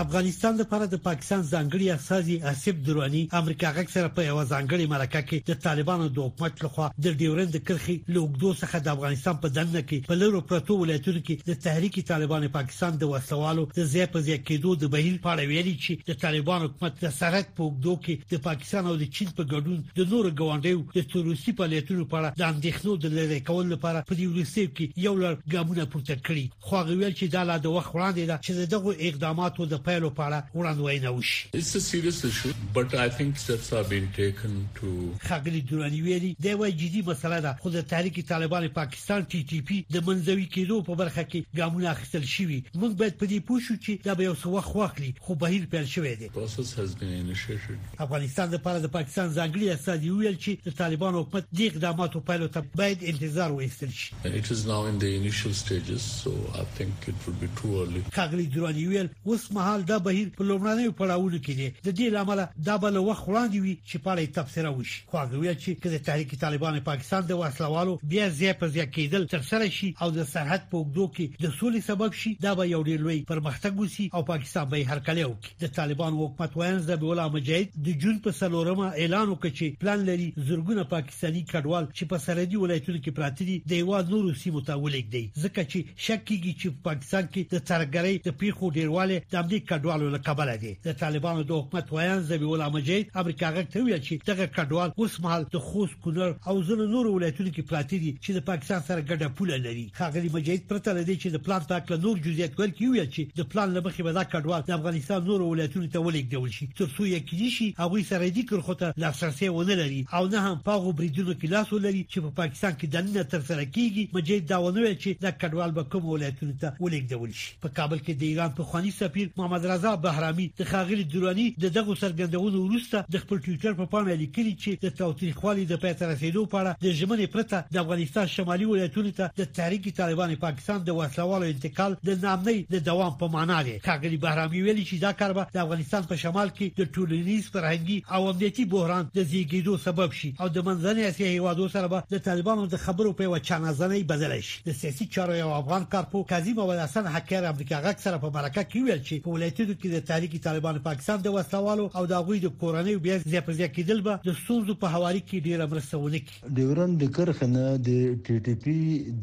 افغانستان 0.00 0.56
لپاره 0.58 0.86
د 0.90 0.98
پاکستان 1.04 1.40
ځانګړي 1.46 1.86
اساسي 1.92 2.34
اسيب 2.48 2.82
دروني 2.88 3.20
امریکا 3.38 3.70
غږ 3.78 3.88
سره 3.94 4.10
په 4.18 4.26
یو 4.26 4.34
ځانګړي 4.50 4.84
مرکه 4.90 5.22
کې 5.28 5.48
د 5.48 5.56
طالبانو 5.64 6.04
د 6.18 6.26
حکومت 6.28 6.60
لخوا 6.66 6.84
د 7.06 7.16
ډیورند 7.22 7.56
کرخي 7.70 7.96
لوګدو 8.16 8.50
څخه 8.60 8.80
د 8.84 8.90
افغانستان 8.92 9.40
په 9.46 9.50
دننه 9.56 9.82
کې 9.88 10.04
په 10.10 10.18
لورو 10.20 10.42
پروتو 10.52 10.76
ولایتونو 10.82 11.22
کې 11.30 11.48
د 11.52 11.58
تحریک 11.64 11.98
طالبان 12.10 12.46
پاکستان 12.58 13.00
د 13.00 13.10
وسوالو 13.14 13.64
د 13.78 13.88
زیات 13.94 14.12
په 14.12 14.22
زیات 14.28 14.44
کېدو 14.52 14.76
د 14.84 14.92
بهیر 14.94 15.16
په 15.24 15.32
اړه 15.32 15.54
ویلي 15.54 15.74
چې 15.86 16.12
د 16.12 16.20
طالبان 16.26 16.62
حکومت 16.66 17.02
د 17.06 17.10
سرحد 17.18 17.50
په 17.58 17.66
وګدو 17.66 17.96
کې 18.06 18.32
د 18.34 18.44
پاکستان 18.46 18.92
او 18.92 18.96
د 19.02 19.10
چین 19.18 19.34
په 19.40 19.48
ګډون 19.54 19.82
د 19.98 20.08
نورو 20.14 20.32
ګوانډیو 20.42 20.86
د 21.02 21.10
تروریستي 21.16 21.56
فعالیتونو 21.64 22.06
په 22.14 22.20
اړه 22.20 22.44
د 22.44 22.46
اندېښنو 22.52 22.96
د 23.08 23.18
لری 23.18 23.40
کولو 23.50 23.74
لپاره 23.74 24.06
په 24.06 24.14
دې 24.22 24.38
وروستیو 24.38 24.72
کې 24.76 25.04
یو 25.08 25.18
لړ 25.18 25.58
ګامونه 25.58 25.90
پورته 25.98 26.22
کړي 26.24 26.70
خو 26.70 26.80
هغه 26.84 26.96
ویل 27.02 27.20
چې 27.20 27.34
دا 27.36 27.44
لا 27.52 27.60
د 27.68 27.74
وخت 27.80 27.92
وړاندې 27.94 28.24
ده 28.30 28.40
چې 28.46 28.72
دغه 28.78 29.12
اقداماتو 29.12 29.70
د 29.72 29.76
د 29.80 29.84
پیلو 29.84 30.10
په 30.16 30.22
اړه 30.28 30.38
وړاندوینه 30.60 31.10
وشي 31.16 31.40
It's 31.58 31.72
a 31.80 31.84
serious 31.92 32.18
issue 32.30 32.52
but 32.78 32.88
I 33.06 33.08
think 33.16 33.30
steps 33.44 33.68
are 33.76 33.84
being 33.92 34.08
taken 34.22 34.50
to 34.78 34.86
خغلی 35.28 35.60
دورانی 35.60 36.00
ویلي 36.02 36.36
دا 36.44 36.50
یو 36.50 36.66
جدي 36.70 37.02
مسله 37.06 37.40
ده 37.40 37.56
خو 37.62 37.70
د 37.76 37.80
تحریک 37.92 38.18
طالبان 38.28 38.68
پاکستان 38.80 39.22
ټي 39.22 39.40
ټي 39.52 39.60
پی 39.68 39.78
د 39.94 40.06
منځوي 40.08 40.46
کېدو 40.56 40.76
په 40.88 40.94
برخه 41.02 41.22
کې 41.30 41.60
ګامونه 41.60 41.90
اخیستل 41.92 42.24
شوي 42.32 42.58
موږ 42.76 42.90
باید 43.02 43.16
په 43.22 43.26
دې 43.26 43.40
پوه 43.50 43.60
شو 43.68 43.76
چې 43.76 44.04
دا 44.08 44.14
به 44.18 44.24
یو 44.26 44.34
څه 44.34 44.46
وخت 44.56 44.76
واخلي 44.76 45.14
خو 45.24 45.34
بهیر 45.44 45.64
پیل 45.76 45.86
شوی 45.94 46.14
دی 46.22 46.28
process 46.36 46.74
has 46.82 46.92
been 47.04 47.14
initiated 47.20 48.04
افغانستان 48.06 48.50
لپاره 48.56 48.78
د 48.78 48.92
پاکستان 48.98 49.34
ځانګړي 49.38 49.80
استاد 49.80 50.04
ویل 50.04 50.38
چې 50.44 50.68
د 50.68 50.78
طالبان 50.82 51.14
حکومت 51.20 51.46
دې 51.54 51.72
اقداماتو 51.72 52.20
پیلو 52.28 52.50
ته 52.58 52.66
باید 52.82 53.08
انتظار 53.14 53.52
وایستل 53.56 53.94
شي 54.02 54.20
It 54.42 54.50
is 54.58 54.66
now 54.74 54.80
in 54.92 55.00
the 55.06 55.12
initial 55.22 55.54
stages 55.64 56.10
so 56.20 56.34
I 56.66 56.68
think 56.78 57.10
it 57.14 57.26
would 57.26 57.40
be 57.46 57.52
too 57.62 57.74
early 57.82 58.04
خغلی 58.20 58.46
دورانی 58.58 58.86
ویل 58.86 59.08
اوس 59.24 59.50
مه 59.52 59.69
مهال 59.70 59.84
دا 59.86 59.98
بهیر 60.06 60.28
په 60.38 60.44
لومړنیو 60.50 60.94
پړاوونو 60.98 61.38
کې 61.42 61.52
دی 61.58 61.66
د 61.88 61.94
دې 61.98 62.06
لامل 62.14 62.40
دا 62.68 62.74
بل 62.84 62.96
وخت 63.08 63.24
وړاندې 63.26 63.58
وي 63.64 63.74
چې 63.88 63.96
پاړې 64.04 64.32
تبصره 64.38 64.70
وشي 64.78 65.00
خو 65.10 65.16
هغه 65.22 65.36
وی 65.42 65.52
چې 65.62 65.70
کله 65.82 65.98
تحریک 66.08 66.30
طالبان 66.44 66.78
پاکستان 66.88 67.28
د 67.28 67.38
وسلوالو 67.42 67.94
بیا 68.14 68.24
زی 68.38 68.50
په 68.62 68.66
زی 68.76 68.86
کېدل 68.96 69.26
تر 69.34 69.44
سره 69.50 69.68
شي 69.76 69.90
او 70.02 70.08
د 70.16 70.26
سرحد 70.32 70.64
په 70.72 70.78
وګړو 70.78 71.06
کې 71.16 71.26
د 71.44 71.54
سولې 71.60 71.86
سبب 71.90 72.16
شي 72.22 72.32
دا 72.46 72.54
به 72.60 72.66
یو 72.70 72.80
ډیر 72.88 73.04
لوی 73.04 73.18
پرمختګ 73.30 73.84
وسی 73.84 74.08
او 74.14 74.24
پاکستان 74.32 74.68
به 74.74 74.80
هر 74.90 75.04
کله 75.10 75.28
وکړي 75.28 75.62
د 75.64 75.72
طالبان 75.78 76.18
حکومت 76.24 76.58
وینز 76.62 76.90
د 76.90 76.98
بولا 77.04 77.28
مجاهد 77.36 77.78
د 77.90 78.00
جون 78.04 78.18
په 78.26 78.36
سلورمه 78.40 78.90
اعلان 78.90 79.32
وکړ 79.32 79.56
چې 79.58 79.84
پلان 79.84 80.04
لري 80.10 80.28
زرګونه 80.50 80.86
پاکستانی 80.96 81.44
کډوال 81.52 81.88
چې 81.94 82.10
په 82.14 82.24
سرحدي 82.26 82.62
ولایتونو 82.64 82.98
کې 83.04 83.16
پراته 83.20 83.48
دي 83.52 83.56
د 83.74 83.82
یو 83.84 84.02
نورو 84.10 84.34
سیمو 84.44 84.66
ته 84.70 84.82
ولګ 84.86 85.14
دی 85.16 85.24
ځکه 85.44 85.70
چې 85.70 86.04
شک 86.08 86.26
کیږي 86.28 86.52
چې 86.60 86.84
پاکستان 86.90 87.32
کې 87.32 87.56
د 87.56 87.64
ترګرۍ 87.72 88.20
د 88.28 88.38
پیښو 88.42 88.76
ډیرواله 88.80 89.16
د 89.32 89.42
امریکا 89.44 89.58
کډوالو 89.68 90.08
له 90.14 90.18
کبله 90.26 90.54
دي 90.62 90.72
د 90.86 90.88
طالبانو 91.02 91.42
د 91.44 91.50
حکومت 91.60 91.92
وایان 91.92 92.20
زبیول 92.30 92.62
امجید 92.66 93.10
امریکا 93.22 93.46
غږ 93.56 93.66
ته 93.74 93.82
ویل 93.84 94.02
چې 94.06 94.20
دغه 94.30 94.46
کډوال 94.56 94.90
اوس 95.00 95.14
مهال 95.24 95.42
د 95.54 95.62
خوست 95.68 95.94
کونړ 96.04 96.30
او 96.48 96.54
ځینو 96.68 96.86
نورو 96.94 97.14
ولایتونو 97.14 97.50
کې 97.54 97.66
پراته 97.72 97.96
دي 98.04 98.12
چې 98.24 98.30
د 98.38 98.44
پاکستان 98.50 98.80
سره 98.88 99.00
ګډه 99.10 99.36
پوله 99.40 99.56
لري 99.66 99.84
خاغلی 100.00 100.30
مجید 100.36 100.66
پرته 100.72 100.90
لدی 100.98 101.16
چې 101.22 101.28
د 101.36 101.42
پلان 101.48 101.62
په 101.68 101.78
اړه 101.80 102.02
نور 102.06 102.22
جزئیات 102.26 102.52
ورکړي 102.56 102.88
ویل 102.94 103.10
چې 103.14 103.22
د 103.40 103.50
پلان 103.54 103.68
لمخې 103.76 104.02
به 104.08 104.12
دا 104.20 104.24
کډوال 104.32 104.66
د 104.70 104.76
افغانستان 104.78 105.24
نورو 105.30 105.50
ولایتونو 105.52 105.90
ته 105.96 106.04
ولیږدول 106.08 106.52
شي 106.58 106.66
ترڅو 106.82 107.04
یې 107.12 107.20
کړي 107.28 107.50
شي 107.56 107.68
هغه 107.82 108.04
سره 108.12 108.32
دي 108.38 108.44
کرخه 108.52 108.74
ته 108.84 109.02
لاسرسي 109.06 109.48
ونه 109.58 109.74
لري 109.82 110.00
او 110.16 110.22
نه 110.32 110.38
هم 110.46 110.58
پاغو 110.70 110.96
بریدونو 111.02 111.34
کې 111.34 111.52
لاس 111.56 111.72
ولري 111.76 112.02
چې 112.12 112.26
په 112.26 112.30
پاکستان 112.42 112.72
کې 112.76 112.86
دنه 112.96 113.24
تر 113.34 113.42
سره 113.50 113.64
کیږي 113.76 114.16
مجید 114.18 114.48
دا 114.54 114.58
ونه 114.66 114.94
چې 115.02 115.24
د 115.24 115.38
کډوال 115.40 115.76
به 115.78 115.84
کوم 115.94 116.08
ولایتونو 116.12 116.54
ته 116.64 116.68
ولیږدول 116.82 117.32
شي 117.42 117.50
په 117.64 117.68
کابل 117.80 117.98
کې 118.04 118.12
د 118.20 118.22
ایران 118.30 118.54
په 118.60 118.66
خواني 118.72 118.90
سفیر 119.00 119.28
محمد 119.50 119.66
رضا 119.66 119.96
بهرامي 119.96 120.50
د 120.58 120.62
خاغلی 120.70 121.04
درانی 121.12 121.46
د 121.62 121.66
دغه 121.76 121.94
سرګندونو 122.00 122.58
وروسته 122.66 122.98
د 123.14 123.20
خپل 123.22 123.38
ټوئیټر 123.46 123.72
په 123.78 123.86
پاڼه 123.94 124.14
لیکلي 124.18 124.50
چې 124.64 124.80
د 124.82 124.92
تاوتریخوالي 124.98 125.64
د 125.70 125.80
پاتره 125.84 126.10
رسیدو 126.12 126.44
په 126.52 126.60
اړه 126.60 126.76
د 126.84 126.86
ژمنې 126.98 127.26
پرته 127.32 127.74
د 127.76 127.82
افغانستان 127.84 128.28
شمالي 128.34 128.68
ولایتونو 128.72 129.10
ته 129.16 129.32
د 129.40 129.48
تحریک 129.58 129.88
طالبان 129.96 130.34
پاکستان 130.44 130.84
د 130.90 130.96
وسلوالو 130.98 131.48
انتقال 131.54 131.96
د 132.10 132.10
نامنۍ 132.26 132.60
د 132.74 132.84
دوام 132.90 133.16
په 133.24 133.32
معنا 133.34 133.56
دی 133.70 133.74
خاغلی 133.88 134.20
بهرامي 134.26 134.62
ویلي 134.68 134.84
چې 134.84 135.00
دا 135.06 135.12
کار 135.24 135.34
به 135.40 135.50
د 135.58 135.64
افغانستان 135.64 136.06
په 136.12 136.20
شمال 136.26 136.54
کې 136.60 136.78
د 136.82 136.94
ټولنیز 136.98 137.50
فرهنګي 137.56 138.14
او 138.20 138.30
امنیتي 138.34 138.68
بحران 138.76 139.10
د 139.18 139.28
زیږیدو 139.32 139.80
سبب 139.88 140.16
شي 140.20 140.32
او 140.46 140.50
د 140.58 140.66
منځنۍ 140.70 141.10
اسیا 141.10 141.32
هیوادو 141.34 141.68
سره 141.74 141.90
به 141.96 142.14
د 142.14 142.24
طالبانو 142.30 142.68
د 142.76 142.84
خبرو 142.86 143.12
په 143.22 143.30
یو 143.30 143.42
چانزنۍ 143.50 144.06
بدل 144.14 144.38
شي 144.52 144.62
د 144.70 144.78
سیاسي 144.84 145.10
چارو 145.18 145.42
یو 145.42 145.52
افغان 145.58 145.90
کارپو 145.98 146.24
کاظم 146.36 146.64
ولحسن 146.72 147.12
حکیر 147.18 147.50
امریکا 147.52 147.84
غک 147.90 148.06
سره 148.06 148.24
په 148.28 148.34
مرکه 148.40 148.66
کې 148.72 148.90
ویل 148.90 149.04
چې 149.04 149.38
ولایتونو 149.40 149.74
کې 149.80 149.90
د 149.92 150.00
تحریک 150.08 150.32
طالبان 150.44 150.78
پاکستان 150.86 151.20
د 151.26 151.34
وسوالو 151.34 151.84
او 151.98 152.02
د 152.10 152.24
غوي 152.26 152.38
د 152.40 152.48
کورنۍ 152.62 152.94
بیا 153.04 153.14
ځپځیا 153.34 153.68
کېدل 153.76 154.00
به 154.06 154.24
د 154.26 154.34
سوزو 154.40 154.74
په 154.82 154.90
حواله 154.94 155.20
کې 155.30 155.44
ډیره 155.46 155.66
مرسته 155.74 156.00
کوي 156.02 156.56
د 156.58 156.66
ورن 156.70 156.96
د 157.02 157.06
کرخنه 157.18 157.62
د 157.86 158.18
ټي 158.26 158.36
ټي 158.48 158.54
پی 158.64 158.74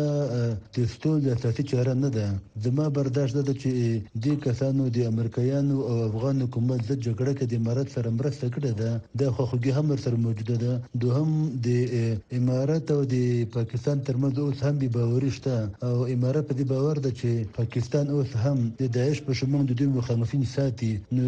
تستول 0.78 1.16
د 1.28 1.36
اساسي 1.36 1.64
چاره 1.72 1.96
نه 2.02 2.12
ده 2.18 2.28
زما 2.68 2.88
برداشت 3.00 3.38
ده 3.40 3.56
چې 3.64 4.28
د 4.28 4.36
کسانو 4.48 4.90
د 4.98 5.08
امریکایانو 5.12 5.78
او 5.92 5.94
افغان 6.10 6.44
حکومت 6.46 6.84
د 6.84 6.92
جګړه 7.04 7.32
کې 7.38 7.50
د 7.54 7.64
امارات 7.64 7.96
سره 7.96 8.14
مرسته 8.18 8.50
کړې 8.58 8.82
ده 8.82 9.24
د 9.24 9.34
خوخوږي 9.36 9.72
هم 9.78 9.96
سره 10.04 10.22
موجوده 10.28 10.60
ده 10.66 10.78
دوهم 11.06 11.34
د 11.70 12.38
امارات 12.42 12.94
او 12.98 13.00
د 13.16 13.18
پاکستان 13.58 14.06
ترمنځ 14.10 14.46
اوس 14.46 14.64
هم 14.70 14.78
بي 14.84 14.92
باور 15.00 15.28
شته 15.38 15.51
ده 15.52 15.70
او 15.82 16.06
امارات 16.12 16.44
په 16.50 16.54
دې 16.60 16.64
باور 16.72 16.98
ده 17.04 17.10
چې 17.20 17.30
پاکستان 17.58 18.06
اوس 18.14 18.30
هم 18.44 18.58
د 18.80 18.86
داعش 18.96 19.18
په 19.26 19.32
شمول 19.40 19.64
د 19.66 19.72
دوی 19.80 19.88
مخالفین 19.96 20.44
ساتي 20.54 20.90
نو 21.16 21.26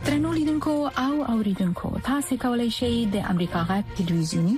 ترنو 0.07 0.33
لیدونکو 0.39 0.73
او 1.05 1.13
اوریدونکو 1.35 1.93
تاسو 2.11 2.41
کولی 2.45 2.69
شئ 2.81 2.91
د 3.17 3.29
امریکا 3.35 3.65
غا 3.71 3.79
ټلویزیونی 3.95 4.57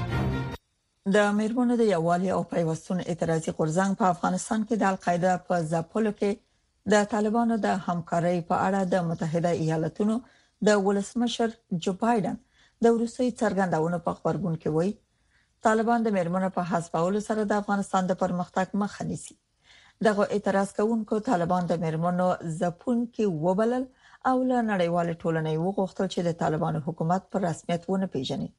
د 1.15 1.19
مېرمنو 1.39 1.73
د 1.77 1.83
یووالي 1.93 2.29
او 2.35 2.41
پیوستون 2.53 2.97
اعتراضي 3.09 3.51
غورځنګ 3.57 3.91
په 3.99 4.05
افغانستان 4.13 4.59
کې 4.67 4.75
د 4.77 4.83
القاعده 4.91 5.31
په 5.47 5.55
ځپلو 5.71 6.11
کې 6.19 6.31
د 6.91 6.93
طالبانو 7.13 7.55
د 7.65 7.67
همکارۍ 7.87 8.37
په 8.49 8.55
اړه 8.67 8.79
د 8.93 8.95
متحده 9.09 9.51
ایالاتونو 9.63 10.15
د 10.67 10.69
ولسمشر 10.87 11.49
جو 11.83 11.91
بایدن 12.03 12.35
د 12.83 12.85
روسي 13.01 13.27
څرګندونو 13.41 13.97
په 14.05 14.11
خبرګون 14.17 14.55
کې 14.61 14.69
وایي 14.75 14.93
طالبان 15.65 15.99
د 16.03 16.07
مېرمنو 16.17 16.49
په 16.57 16.61
حسابولو 16.71 17.19
سره 17.29 17.41
د 17.45 17.53
افغانستان 17.61 18.03
د 18.07 18.13
پرمختګ 18.23 18.67
مخه 18.81 19.01
نیسي 19.09 19.35
دغه 20.07 20.23
اعتراض 20.35 20.69
کوونکو 20.77 21.15
طالبان 21.29 21.63
د 21.67 21.73
مېرمنو 21.83 22.27
ځپون 22.59 22.99
کې 23.13 23.25
وبلل 23.45 23.83
او 24.29 24.37
له 24.49 24.57
نړیوال 24.71 25.07
ټولنې 25.21 25.53
وغوښتل 25.65 26.05
چې 26.13 26.19
د 26.27 26.29
طالبانو 26.41 26.79
حکومت 26.87 27.21
پر 27.31 27.39
رسمیت 27.49 27.81
ونه 27.87 28.07
پیژني 28.13 28.49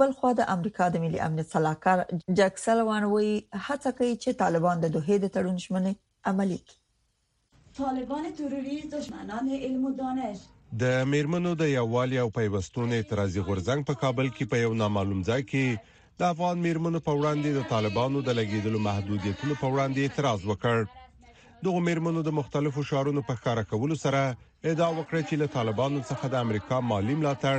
بل 0.00 0.10
خو 0.18 0.30
د 0.38 0.46
امریکا 0.54 0.86
د 0.94 1.00
ملي 1.02 1.20
امنیت 1.26 1.52
صلاحکار 1.52 2.00
جک 2.40 2.58
سلوان 2.62 3.04
وی 3.12 3.28
هڅه 3.66 3.92
کوي 3.98 4.16
چې 4.22 4.40
طالبان 4.42 4.76
د 4.82 4.90
دوه 4.96 5.16
د 5.22 5.26
تړون 5.36 5.60
شمنې 5.64 5.92
عملی 6.32 6.58
کړي 6.64 7.74
طالبان 7.78 8.26
تروریست 8.40 8.92
دشمنان 8.96 9.48
علم 9.60 9.86
و 9.90 9.94
دانش 10.02 10.44
د 10.82 10.92
میرمنو 11.14 11.52
د 11.62 11.72
یووالي 11.76 12.18
او 12.24 12.28
پیوستون 12.40 12.92
اعتراضي 12.98 13.40
غورځنګ 13.48 13.88
په 13.90 14.00
کابل 14.04 14.28
کې 14.36 14.50
په 14.54 14.62
یو 14.64 14.76
نامعلوم 14.82 15.24
ځای 15.30 15.48
کې 15.54 15.96
د 16.22 16.28
افغان 16.36 16.62
میرمنو 16.68 17.02
په 17.08 17.16
وړاندې 17.18 17.58
د 17.58 17.70
طالبانو 17.72 18.24
د 18.28 18.38
لګیدلو 18.40 18.84
محدودیتونو 18.90 19.58
په 19.62 19.72
وړاندې 19.72 20.00
اعتراض 20.06 20.48
وکړ 20.52 21.64
دغه 21.66 21.82
میرمنو 21.90 22.26
د 22.28 22.38
مختلفو 22.40 22.86
شعارونو 22.90 23.24
په 23.28 23.40
ښکارا 23.40 23.64
کولو 23.74 24.00
سره 24.06 24.20
ادعا 24.28 24.92
وکړه 24.94 25.20
چې 25.28 25.34
له 25.42 25.54
طالبانو 25.60 26.02
څخه 26.10 26.24
د 26.34 26.46
امریکا 26.46 26.80
مالی 26.92 27.16
ملاتړ 27.22 27.58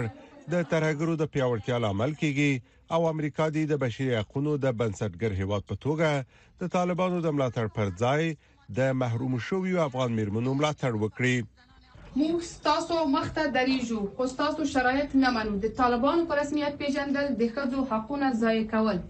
د 0.51 0.61
ترهګرو 0.69 1.13
د 1.21 1.27
پیاوړتیا 1.33 1.77
لامل 1.83 2.13
کیږي 2.19 2.61
او 2.95 2.99
امریکا 3.07 3.45
د 3.55 3.75
بشري 3.81 4.07
حقوقو 4.19 4.53
د 4.61 4.71
بنسټګر 4.77 5.31
هیواد 5.39 5.63
په 5.71 5.75
توګه 5.81 6.07
د 6.61 6.69
طالبانو 6.75 7.17
د 7.25 7.33
ملاتړ 7.39 7.67
پر 7.75 7.89
ځای 8.03 8.29
د 8.77 8.95
محروم 9.01 9.35
شویو 9.47 9.83
افغان 9.83 10.15
مرمنو 10.19 10.53
ملاتړ 10.61 10.97
وکړي 11.03 11.35
موږ 12.21 12.41
تاسو 12.69 12.97
مخته 13.15 13.43
دریجو 13.57 13.99
خو 14.15 14.27
تاسو 14.39 14.65
شرایط 14.71 15.13
نه 15.25 15.31
منو 15.37 15.53
د 15.65 15.75
طالبانو 15.81 16.25
په 16.31 16.37
رسمیت 16.41 16.79
پیژندل 16.81 17.27
د 17.43 17.51
خځو 17.57 17.83
حقونه 17.91 18.29
ضایع 18.45 18.63
کول 18.73 19.01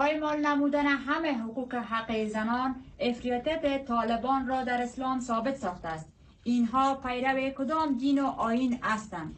پایمال 0.00 0.40
نمودن 0.46 0.88
همه 1.10 1.34
حقوق 1.42 1.76
حق 1.92 2.14
زنان 2.38 2.78
افراطیت 3.10 3.68
طالبان 3.92 4.48
را 4.54 4.62
در 4.72 4.86
اسلام 4.88 5.20
ثابت 5.28 5.60
ساخته 5.66 5.92
است 5.96 6.48
اینها 6.54 6.86
پیرو 7.08 7.48
کدام 7.60 7.98
دین 8.06 8.22
و 8.28 8.32
آیین 8.48 8.78
هستند 8.88 9.36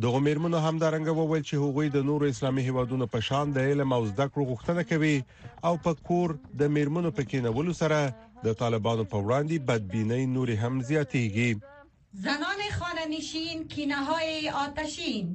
دغه 0.00 0.18
میرمنو 0.24 0.58
همدارنګ 0.64 1.06
وویل 1.16 1.42
چې 1.48 1.56
هغوی 1.62 1.88
د 1.94 2.04
نورو 2.10 2.26
اسلامي 2.34 2.62
هیوادونو 2.66 3.06
په 3.14 3.20
شان 3.28 3.50
د 3.56 3.64
علم 3.72 3.92
او 3.96 4.04
زده 4.12 4.26
کړو 4.32 4.44
غوښتنه 4.50 4.86
کوي 4.90 5.24
او 5.70 5.74
په 5.86 5.94
کور 6.08 6.32
د 6.62 6.70
میرمنو 6.76 7.10
په 7.18 7.24
کېنولو 7.32 7.72
سره 7.80 7.98
د 8.44 8.54
طالبانو 8.60 9.04
په 9.14 9.18
وړاندې 9.24 9.66
بدبینۍ 9.70 10.24
نور 10.36 10.50
هم 10.62 10.80
زیاتېږي 10.90 12.24
زنان 12.24 12.62
خانه‌نشین 12.78 13.66
کینه‌های 13.74 14.48
آتشین 14.62 15.30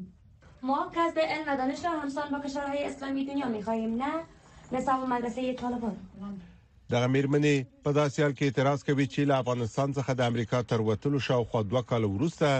ما 0.72 0.80
کسب 0.98 1.20
علم 1.26 1.54
و 1.54 1.58
دانش 1.62 1.86
را 1.86 1.92
همسان 2.00 2.32
با 2.36 2.40
کشورهای 2.48 2.84
اسلامی 2.86 3.26
دنیا 3.30 3.48
می‌خواهیم 3.58 3.96
نه 4.02 4.12
نصاب 4.78 5.08
مدرسه 5.14 5.54
طالبان 5.62 5.96
دغه 6.90 7.08
میرمنې 7.16 7.86
په 7.86 7.96
داسې 8.02 8.18
حال 8.20 8.36
کې 8.36 8.42
اعتراض 8.44 8.84
کوي 8.90 9.08
چې 9.08 9.20
له 9.32 9.36
افغانستان 9.46 9.94
څخه 9.94 10.12
د 10.18 10.22
امریکا 10.36 10.64
تر 10.74 10.82
وتلو 10.92 11.20
شاوخوا 11.30 11.64
دوه 11.72 11.82
کال 11.94 12.04
وروسته 12.12 12.52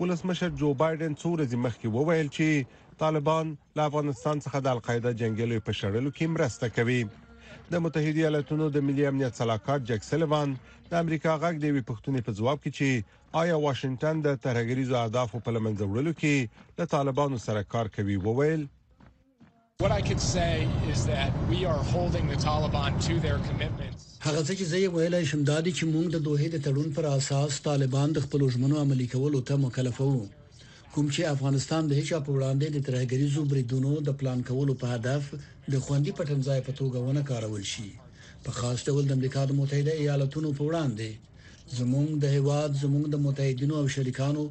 ولسمشر 0.00 0.48
جو 0.60 0.68
بایدن 0.80 1.12
څو 1.20 1.26
ورځې 1.34 1.56
مخکې 1.66 1.88
وویل 1.96 2.28
چې 2.36 2.46
طالبان 3.02 3.46
له 3.78 3.82
افغانستان 3.90 4.36
څخه 4.44 4.58
د 4.66 4.76
القاعده 4.76 5.10
جنگلې 5.22 5.58
په 5.68 5.72
شړلو 5.80 6.10
کې 6.16 6.32
مرسته 6.34 6.66
کوي 6.76 7.00
د 7.74 7.82
متحده 7.86 8.20
ایالاتونو 8.22 8.64
د 8.76 8.86
ملي 8.90 9.04
امنیت 9.10 9.34
صلاحکار 9.40 9.78
جک 9.90 10.00
سلیوان 10.10 10.48
د 10.92 11.02
امریکا 11.04 11.32
غږ 11.42 11.54
دی 11.64 11.70
پښتونې 11.88 12.20
په 12.26 12.36
ځواب 12.38 12.58
کې 12.62 12.70
چې 12.78 12.88
آیا 13.42 13.56
واشنگټن 13.66 14.16
د 14.28 14.42
ترهګریزو 14.46 14.94
اهدافو 15.02 15.42
په 15.48 15.56
لمنځه 15.56 15.84
وړلو 15.90 16.12
کې 16.20 16.82
له 16.82 16.94
طالبانو 16.94 17.38
سره 17.48 17.68
کار 17.74 17.94
کوي 17.98 18.18
وویل 18.28 18.68
What 19.82 19.92
I 19.98 20.00
could 20.08 20.22
say 20.30 20.54
is 20.94 21.04
that 21.10 21.38
we 21.52 21.60
are 21.74 21.82
holding 21.92 22.26
the 22.32 22.38
Taliban 22.46 22.98
to 23.06 23.14
their 23.26 23.38
commitments. 23.50 24.09
هغه 24.26 24.40
څه 24.46 24.52
چې 24.58 24.64
زه 24.70 24.76
یې 24.84 24.88
ویلای 24.94 25.24
شم 25.30 25.40
دا 25.50 25.58
دي 25.64 25.72
چې 25.78 25.84
موږ 25.94 26.06
د 26.10 26.18
دوه 26.26 26.44
د 26.54 26.58
تړون 26.66 26.88
پر 26.96 27.04
اساس 27.16 27.52
طالبان 27.68 28.08
د 28.12 28.18
خپل 28.24 28.40
ژمنو 28.54 28.76
عملي 28.84 29.06
کولو 29.14 29.38
ته 29.48 29.54
مکلفو 29.64 30.10
کوم 30.94 31.06
چې 31.14 31.30
افغانستان 31.34 31.82
د 31.86 31.92
هیڅ 31.98 32.10
په 32.26 32.30
وړاندې 32.36 32.66
د 32.70 32.78
ترهګریزو 32.86 33.40
بریدونو 33.50 33.92
د 34.06 34.10
پلان 34.18 34.38
کولو 34.48 34.72
په 34.80 34.86
هدف 34.94 35.22
د 35.72 35.74
خوندي 35.84 36.12
پټنځای 36.18 36.60
په 36.66 36.72
توګه 36.80 36.98
ونه 37.06 37.22
کارول 37.30 37.64
شي 37.72 37.88
په 38.44 38.50
خاص 38.58 38.78
ډول 38.88 39.02
د 39.06 39.10
امریکا 39.18 39.42
د 39.46 39.52
متحده 39.60 39.92
ایالاتونو 40.02 40.48
په 40.58 40.62
وړاندې 40.68 41.08
زموږ 41.78 42.08
د 42.22 42.26
هواد 42.36 42.70
زموږ 42.84 43.04
د 43.10 43.16
متحدینو 43.26 43.74
او 43.82 43.86
شریکانو 43.96 44.44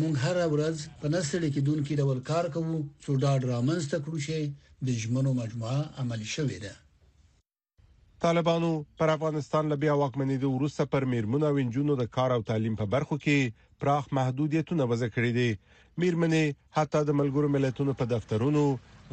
مونږ 0.00 0.14
هر 0.24 0.36
ورځ 0.54 0.76
په 1.00 1.06
نسړي 1.16 1.48
کې 1.54 1.60
دونکو 1.68 1.90
ډول 2.00 2.18
کار 2.30 2.44
کوو 2.54 2.76
څو 3.04 3.10
ډاډ 3.22 3.40
رامنځته 3.52 3.96
کړو 4.04 4.18
چې 4.26 4.36
د 4.86 4.88
جمنو 5.02 5.30
مجموعه 5.42 5.80
عملي 6.02 6.28
شوې 6.36 6.58
ده 6.64 6.74
طالبانو 8.20 8.82
پر 8.98 9.08
افغانستان 9.12 9.66
لبیا 9.70 9.94
واکمنۍ 10.00 10.36
د 10.42 10.44
وروسته 10.56 10.84
پر 10.92 11.04
میرمنو 11.14 11.46
او 11.48 11.56
انجونو 11.62 11.96
د 12.00 12.06
کار 12.18 12.32
او 12.36 12.40
تعلیم 12.50 12.76
په 12.78 12.86
برخو 12.94 13.16
کې 13.24 13.64
پراخ 13.82 14.06
محدودیتونه 14.18 14.86
وضع 14.92 15.08
کړي 15.16 15.32
دي 15.38 15.82
میرمنې 16.04 16.56
حتی 16.78 17.02
د 17.08 17.18
ملګرو 17.20 17.50
ملتونو 17.56 17.94
په 18.02 18.08
دفترونو 18.12 18.62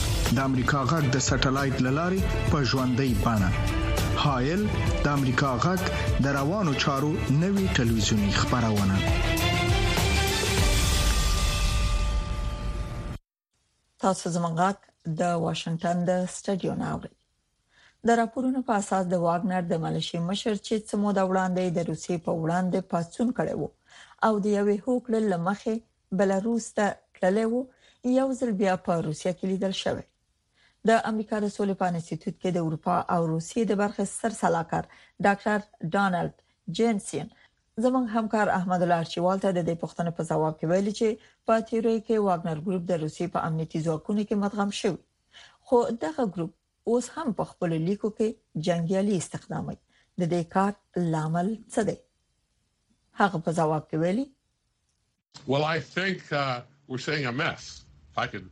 د 0.35 0.37
امریکا 0.47 0.81
غږ 0.89 1.05
د 1.13 1.17
سټلایټ 1.23 1.79
للارې 1.85 2.19
په 2.51 2.59
ژوندۍ 2.71 3.11
بانه 3.23 3.49
هایل 4.25 4.61
د 5.05 5.07
امریکا 5.17 5.47
غږ 5.65 5.81
د 6.25 6.35
روانو 6.37 6.73
چارو 6.83 7.09
نوي 7.41 7.63
ټلویزیونی 7.79 8.31
خبرونه 8.35 8.99
تاسو 14.03 14.29
زمونږه 14.35 15.17
د 15.19 15.21
واشنگټن 15.45 16.05
د 16.09 16.13
سټډیو 16.35 16.73
ناوړي 16.83 17.11
د 18.11 18.19
راپورونو 18.21 18.61
په 18.69 18.75
اساس 18.83 19.03
د 19.15 19.19
واګنر 19.25 19.65
د 19.71 19.81
ملشي 19.87 20.19
مشر 20.29 20.53
چې 20.67 20.85
څمو 20.89 21.15
د 21.17 21.25
وړاندې 21.31 21.65
د 21.79 21.89
روسي 21.89 22.15
په 22.29 22.37
وړاندې 22.43 22.79
پاتون 22.93 23.33
کړي 23.37 23.53
وو 23.57 23.69
او 24.25 24.33
د 24.47 24.55
یوې 24.57 24.77
هوکړې 24.87 25.21
لمخې 25.33 25.75
بلاروس 26.23 26.65
ته 26.79 26.87
تللی 27.19 27.45
وو 27.55 27.61
یو 28.19 28.27
ځل 28.39 28.49
بیا 28.63 28.73
په 28.87 28.91
روسیا 29.09 29.31
کې 29.37 29.47
لیدل 29.53 29.75
شوی 29.83 30.05
د 30.89 30.95
امریکا 31.07 31.39
د 31.41 31.49
سولې 31.55 31.73
په 31.79 31.87
انسټیټیوټ 31.91 32.37
کې 32.43 32.51
د 32.53 32.61
اروپا 32.67 32.93
او 33.15 33.25
روسیې 33.31 33.65
د 33.71 33.75
برخې 33.81 34.05
سر 34.19 34.33
سلاکار 34.37 34.87
ډاکټر 35.25 35.67
ډانلډ 35.95 36.31
جنسن 36.79 37.27
زمونږ 37.83 38.07
همکار 38.13 38.51
احمد 38.55 38.85
الله 38.85 39.03
ارچوال 39.03 39.43
ته 39.43 39.51
د 39.57 39.67
دې 39.67 39.75
پوښتنې 39.83 40.15
په 40.19 40.27
ځواب 40.31 40.55
کې 40.59 40.71
ویل 40.71 40.89
چې 40.99 41.19
په 41.49 41.59
تیوري 41.69 41.97
کې 42.07 42.25
واګنر 42.29 42.63
ګروپ 42.69 42.87
د 42.91 42.99
روسیې 43.03 43.27
په 43.35 43.45
امنیتي 43.49 43.81
ځواکونو 43.87 44.25
کې 44.27 44.41
مدغم 44.43 44.71
شوی 44.79 44.97
خو 45.71 45.81
دغه 46.05 46.25
ګروپ 46.37 46.57
اوس 46.93 47.09
هم 47.17 47.29
په 47.41 47.49
خپل 47.51 47.75
لیکو 47.89 48.09
کې 48.21 48.63
جنگیالي 48.69 49.17
استخداموي 49.21 49.77
د 50.23 50.31
دې 50.33 50.47
کار 50.55 51.05
لامل 51.17 51.49
څه 51.73 51.81
دی 51.91 51.95
هغه 53.21 53.43
په 53.49 53.53
ځواب 53.59 53.83
کې 53.89 54.01
ویلي 54.05 54.25
Well 55.53 55.65
I 55.73 55.77
think 55.95 56.17
uh, 56.43 56.59
we're 56.89 57.05
seeing 57.09 57.25
a 57.33 57.35
mess 57.43 57.69
I 58.25 58.27
could 58.33 58.45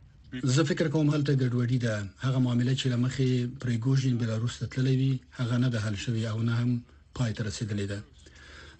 زه 0.54 0.62
فکر 0.70 0.86
کوم 0.94 1.08
هلته 1.14 1.32
ګډوډي 1.42 1.78
ده 1.86 1.94
هغه 2.24 2.38
معاملې 2.46 2.74
چې 2.80 2.86
لمخې 2.94 3.30
پریګوژن 3.62 4.14
بلاروس 4.20 4.54
ته 4.60 4.66
تللی 4.72 4.96
وي 5.00 5.12
هغه 5.38 5.56
نه 5.62 5.68
ده 5.74 5.78
حل 5.84 5.96
شوی 6.04 6.22
او 6.32 6.38
نه 6.48 6.54
هم 6.60 6.70
پای 7.16 7.30
ته 7.36 7.42
رسیدلی 7.48 7.86
ده 7.92 7.98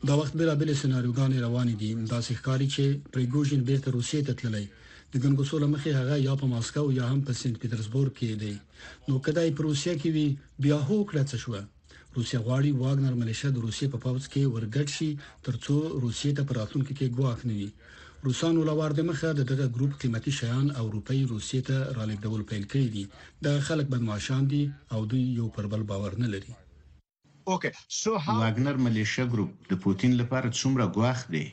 دا 0.09 0.15
وخت 0.21 0.33
بیلابل 0.39 0.71
سناریوګان 0.83 1.31
روان 1.47 1.69
دي 1.81 1.91
دا 2.13 2.19
ښکاری 2.39 2.69
چې 2.75 2.85
پریګوژن 3.13 3.61
بیرته 3.69 3.89
روسیې 3.97 4.21
ته 4.27 4.33
تللی 4.41 4.67
د 5.13 5.15
ګنګوسو 5.25 5.57
لمخې 5.65 5.91
هغه 6.01 6.15
یا 6.29 6.35
په 6.41 6.47
ماسکو 6.55 6.85
یا 7.01 7.05
هم 7.13 7.21
په 7.27 7.33
سنت 7.41 7.57
پیټرزبورګ 7.63 8.11
کې 8.19 8.29
دی 8.43 8.55
نو 9.07 9.15
کدای 9.27 9.49
په 9.57 9.61
روسیه 9.69 9.95
کې 10.01 10.09
وي 10.15 10.29
بیا 10.63 10.79
هوکړه 10.89 11.23
څه 11.31 11.37
شوه 11.45 11.61
روسیا 12.19 12.39
غواړي 12.47 12.71
واګنر 12.83 13.15
ملیشه 13.23 13.49
د 13.53 13.57
روسیې 13.67 13.87
په 13.93 13.99
پاوڅ 14.05 14.25
کې 14.33 14.51
ورګډ 14.55 14.89
شي 14.97 15.11
ترڅو 15.47 15.77
روسیې 16.05 16.31
ته 16.39 16.43
پراتونکو 16.51 16.93
کې 16.99 17.15
ګواښ 17.17 17.39
نه 17.49 17.55
وي 17.59 17.69
روسانو 18.27 18.67
لوار 18.69 18.91
د 18.95 19.01
مخه 19.11 19.29
د 19.35 19.41
دغه 19.51 19.67
ګروپ 19.75 19.93
قیمتي 20.01 20.33
شیان 20.39 20.67
او 20.79 20.85
روپی 20.95 21.21
روسیې 21.33 21.61
ته 21.69 21.77
رالګډول 21.99 22.43
پیل 22.51 22.65
کړی 22.73 22.89
دي 22.95 23.05
د 23.45 23.63
خلک 23.67 23.87
بدمعشان 23.93 24.43
دي 24.53 24.63
او 24.95 25.01
دوی 25.11 25.25
یو 25.39 25.47
پر 25.55 25.65
بل 25.73 25.83
باور 25.91 26.13
نه 26.23 26.29
لري 26.35 26.53
اوکې 27.51 27.71
سو 28.01 28.13
ها 28.25 28.33
واګنر 28.41 28.77
ملیشه 28.87 29.23
ګروپ 29.33 29.51
د 29.71 29.73
پوتين 29.83 30.13
لپاره 30.21 30.47
څومره 30.61 30.85
ګواخ 30.97 31.19
دی 31.35 31.45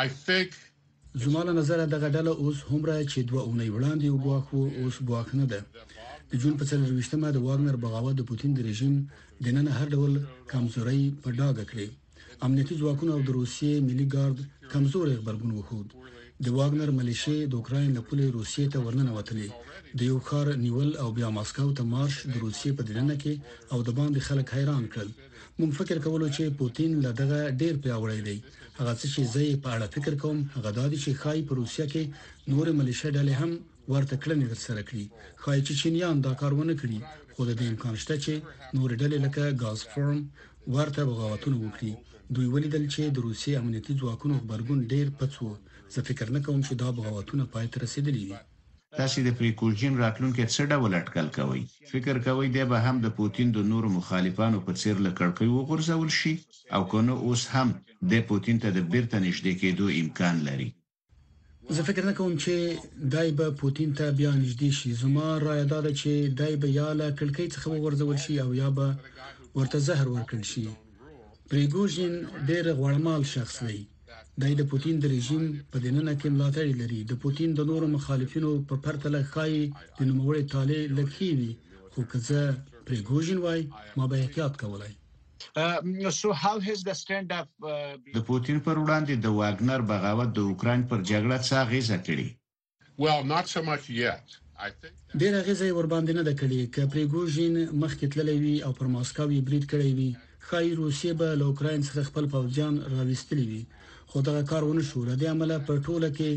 آی 0.00 0.06
فیک 0.24 0.48
زموږ 1.22 1.46
نظر 1.60 1.78
دغه 1.96 2.08
ډله 2.16 2.32
اوس 2.42 2.58
همره 2.70 2.96
چې 3.12 3.18
دوه 3.30 3.40
اونۍ 3.48 3.68
وړاندې 3.72 4.06
وګواخو 4.14 4.60
اوس 4.80 4.96
ګواخ 5.08 5.28
نه 5.40 5.46
ده 5.52 5.60
د 6.32 6.32
جون 6.42 6.54
په 6.58 6.64
څلرويشتمه 6.70 7.28
د 7.32 7.38
واګنر 7.46 7.76
بغاوت 7.84 8.14
د 8.18 8.22
پوتين 8.28 8.50
د 8.54 8.60
رژیم 8.68 8.94
د 9.44 9.46
نن 9.56 9.66
هر 9.78 9.86
ډول 9.94 10.12
کمزوري 10.52 11.02
په 11.22 11.28
ډاګه 11.38 11.64
کړې 11.70 11.88
امنیتي 12.46 12.74
ځواکونه 12.80 13.10
او 13.16 13.20
د 13.24 13.30
روسیې 13.40 13.72
ملي 13.88 14.06
ګارد 14.14 14.38
کمزوري 14.72 15.14
خبرګون 15.20 15.52
وښود 15.54 15.88
د 16.44 16.46
واګنر 16.56 16.90
ملیشي 16.98 17.38
د 17.50 17.52
اوکرين 17.60 17.90
له 17.94 18.00
پولې 18.06 18.26
روسیې 18.38 18.64
ته 18.72 18.78
ورننه 18.84 19.12
وتلې 19.14 19.48
د 19.98 20.00
یو 20.10 20.18
خار 20.28 20.46
نیول 20.64 20.90
او 21.02 21.08
بیا 21.18 21.28
ماسکو 21.38 21.68
ته 21.76 21.82
مارش 21.94 22.16
د 22.32 22.34
روسیې 22.44 22.70
په 22.78 22.82
دننه 22.88 23.16
کې 23.22 23.34
او 23.72 23.78
د 23.86 23.90
باندې 23.98 24.20
خلک 24.28 24.46
حیران 24.56 24.84
کړل 24.94 25.08
مون 25.58 25.70
فکر 25.78 25.96
کولو 26.06 26.26
چې 26.36 26.44
پوتين 26.60 26.90
له 27.04 27.10
دغه 27.20 27.40
ډیر 27.60 27.74
پیاوړی 27.82 28.20
دی 28.28 28.38
هغه 28.78 28.92
څه 29.00 29.06
چې 29.14 29.20
زه 29.32 29.40
یې 29.48 29.56
په 29.62 29.68
اړه 29.74 29.86
فکر 29.94 30.12
کوم 30.22 30.38
هغه 30.56 30.70
د 30.76 30.78
دې 30.90 30.98
چې 31.04 31.10
خای 31.22 31.38
په 31.48 31.52
روسیه 31.60 31.84
کې 31.92 32.02
نور 32.50 32.66
ملیشي 32.78 33.08
ډلې 33.16 33.34
هم 33.40 33.50
ورته 33.92 34.14
کړنې 34.24 34.46
ترسره 34.52 34.82
کړي 34.88 35.04
خای 35.42 35.58
چې 35.66 35.72
چینیان 35.82 36.16
دا 36.26 36.32
کارونه 36.42 36.74
کړي 36.82 36.98
خو 37.34 37.40
د 37.48 37.52
دې 37.58 37.66
امکان 37.72 37.94
شته 38.02 38.14
چې 38.24 38.34
نور 38.76 38.88
ډلې 39.00 39.18
لکه 39.26 39.42
غاز 39.62 39.80
فورم 39.92 40.20
ورته 40.76 41.00
بغاوتونه 41.10 41.56
وکړي 41.60 41.92
دوی 42.34 42.46
ولیدل 42.54 42.84
چې 42.94 43.00
د 43.16 43.18
روسي 43.26 43.52
امنیتي 43.60 43.92
ځواکونو 44.00 44.34
خبرګون 44.42 44.78
ډیر 44.92 45.06
پڅو 45.18 45.48
زه 45.94 46.00
فکر 46.08 46.26
نه 46.36 46.40
کوم 46.46 46.60
چې 46.66 46.72
دا 46.82 46.88
بغاوتونه 46.96 47.44
پای 47.54 47.66
ته 47.72 47.76
رسیدلي 47.84 48.22
دي 48.30 48.38
تاسو 49.00 49.18
د 49.26 49.30
پریکوژن 49.40 49.92
راتلونکو 50.04 50.40
څه 50.54 50.62
ډول 50.72 50.92
اټکل 51.00 51.26
کوئ 51.38 51.62
فکر 51.92 52.14
کوئ 52.26 52.46
دا 52.56 52.64
به 52.72 52.78
هم 52.86 52.96
د 53.04 53.08
پوتین 53.18 53.48
د 53.56 53.68
نور 53.72 53.84
مخالفانو 53.98 54.58
په 54.66 54.72
څیر 54.80 54.96
لکړکې 55.06 55.44
وغورځول 55.56 56.10
شي 56.20 56.34
او 56.76 56.82
کنه 56.92 57.14
اوس 57.26 57.42
هم 57.54 57.68
د 58.10 58.12
پوتین 58.28 58.56
ته 58.62 58.68
د 58.76 58.78
بیرته 58.92 59.16
نږدې 59.26 59.52
کېدو 59.60 59.86
امکان 60.02 60.36
لري 60.48 60.68
زه 61.76 61.82
فکر 61.88 62.02
نه 62.10 62.14
کوم 62.18 62.32
چې 62.44 62.54
دای 63.14 63.28
به 63.38 63.46
پوتین 63.60 63.90
ته 63.98 64.04
بیا 64.18 64.30
نږدې 64.44 64.70
شي 64.78 64.90
زما 65.02 65.26
رائے 65.46 65.64
دا 65.72 65.78
ده 65.86 65.92
چې 66.00 66.10
دای 66.40 66.54
به 66.62 66.68
یا 66.80 66.88
له 67.00 67.06
کلکې 67.18 67.44
څخه 67.54 67.66
ورزول 67.84 68.16
شي 68.24 68.34
او 68.44 68.50
یا 68.62 68.68
به 68.78 68.86
ورته 69.58 69.78
زهر 69.88 70.06
ورکړ 70.14 70.40
شي 70.50 70.64
پریګوژن 71.50 72.12
ډېر 72.48 72.64
غوړمال 72.78 73.22
شخص 73.34 73.56
دی 73.68 73.80
دای 74.42 74.52
د 74.56 74.62
پوتین 74.70 74.96
د 75.00 75.04
رژیم 75.14 75.44
په 75.72 75.76
دننه 75.84 76.12
کې 76.20 76.28
ملاتړ 76.36 76.66
لري 76.82 77.00
د 77.04 77.12
پوتین 77.22 77.50
د 77.54 77.60
نورو 77.70 77.86
مخالفینو 77.96 78.52
په 78.68 78.74
پرتله 78.84 79.20
خای 79.32 79.54
د 79.98 80.00
نوموړي 80.10 80.42
طالب 80.54 80.88
لکې 80.98 81.28
وي 81.38 81.52
خو 81.92 82.00
که 82.10 82.18
زه 82.28 82.42
پریګوژن 82.86 83.38
وای 83.44 83.60
ما 83.96 84.04
به 84.10 84.16
احتیاط 84.22 84.54
کولای 84.62 84.92
سو 86.20 86.28
هاو 86.42 86.56
هیز 86.68 86.78
د 86.88 86.90
سټاند 87.00 87.28
اپ 87.40 87.48
د 88.16 88.20
پوتین 88.30 88.58
پر 88.66 88.76
وړاندې 88.84 89.14
د 89.16 89.26
واګنر 89.40 89.80
بغاوت 89.90 90.28
د 90.34 90.38
اوکرين 90.50 90.80
پر 90.90 90.98
جګړه 91.10 91.36
څه 91.48 91.56
غیزه 91.70 91.98
کړي 92.06 92.28
well 93.04 93.20
not 93.34 93.44
so 93.54 93.60
much 93.70 93.84
yet 94.06 94.24
ډیر 95.20 95.32
غیزه 95.46 95.68
ور 95.76 95.86
باندې 95.92 96.12
نه 96.18 96.22
د 96.28 96.32
کړي 96.40 96.60
ک 96.74 96.90
پریګوژین 96.94 97.54
مخکې 97.82 98.06
تللی 98.14 98.38
وي 98.42 98.56
او 98.66 98.72
پر 98.78 98.86
ماسکو 98.94 99.26
یې 99.36 99.46
بریډ 99.48 99.64
کړی 99.72 99.90
وي 99.98 100.10
خای 100.46 100.68
روسیه 100.82 101.12
به 101.20 101.28
له 101.40 101.44
اوکرين 101.50 101.80
څخه 101.88 102.00
خپل 102.08 102.24
فوجان 102.34 102.74
راوستلی 102.94 103.46
وي 103.50 103.62
خو 104.10 104.16
دا 104.28 104.34
کار 104.50 104.62
ونه 104.66 104.84
شو 104.88 105.00
د 105.20 105.24
عمله 105.32 105.56
په 105.68 105.72
ټوله 105.86 106.08
کې 106.16 106.32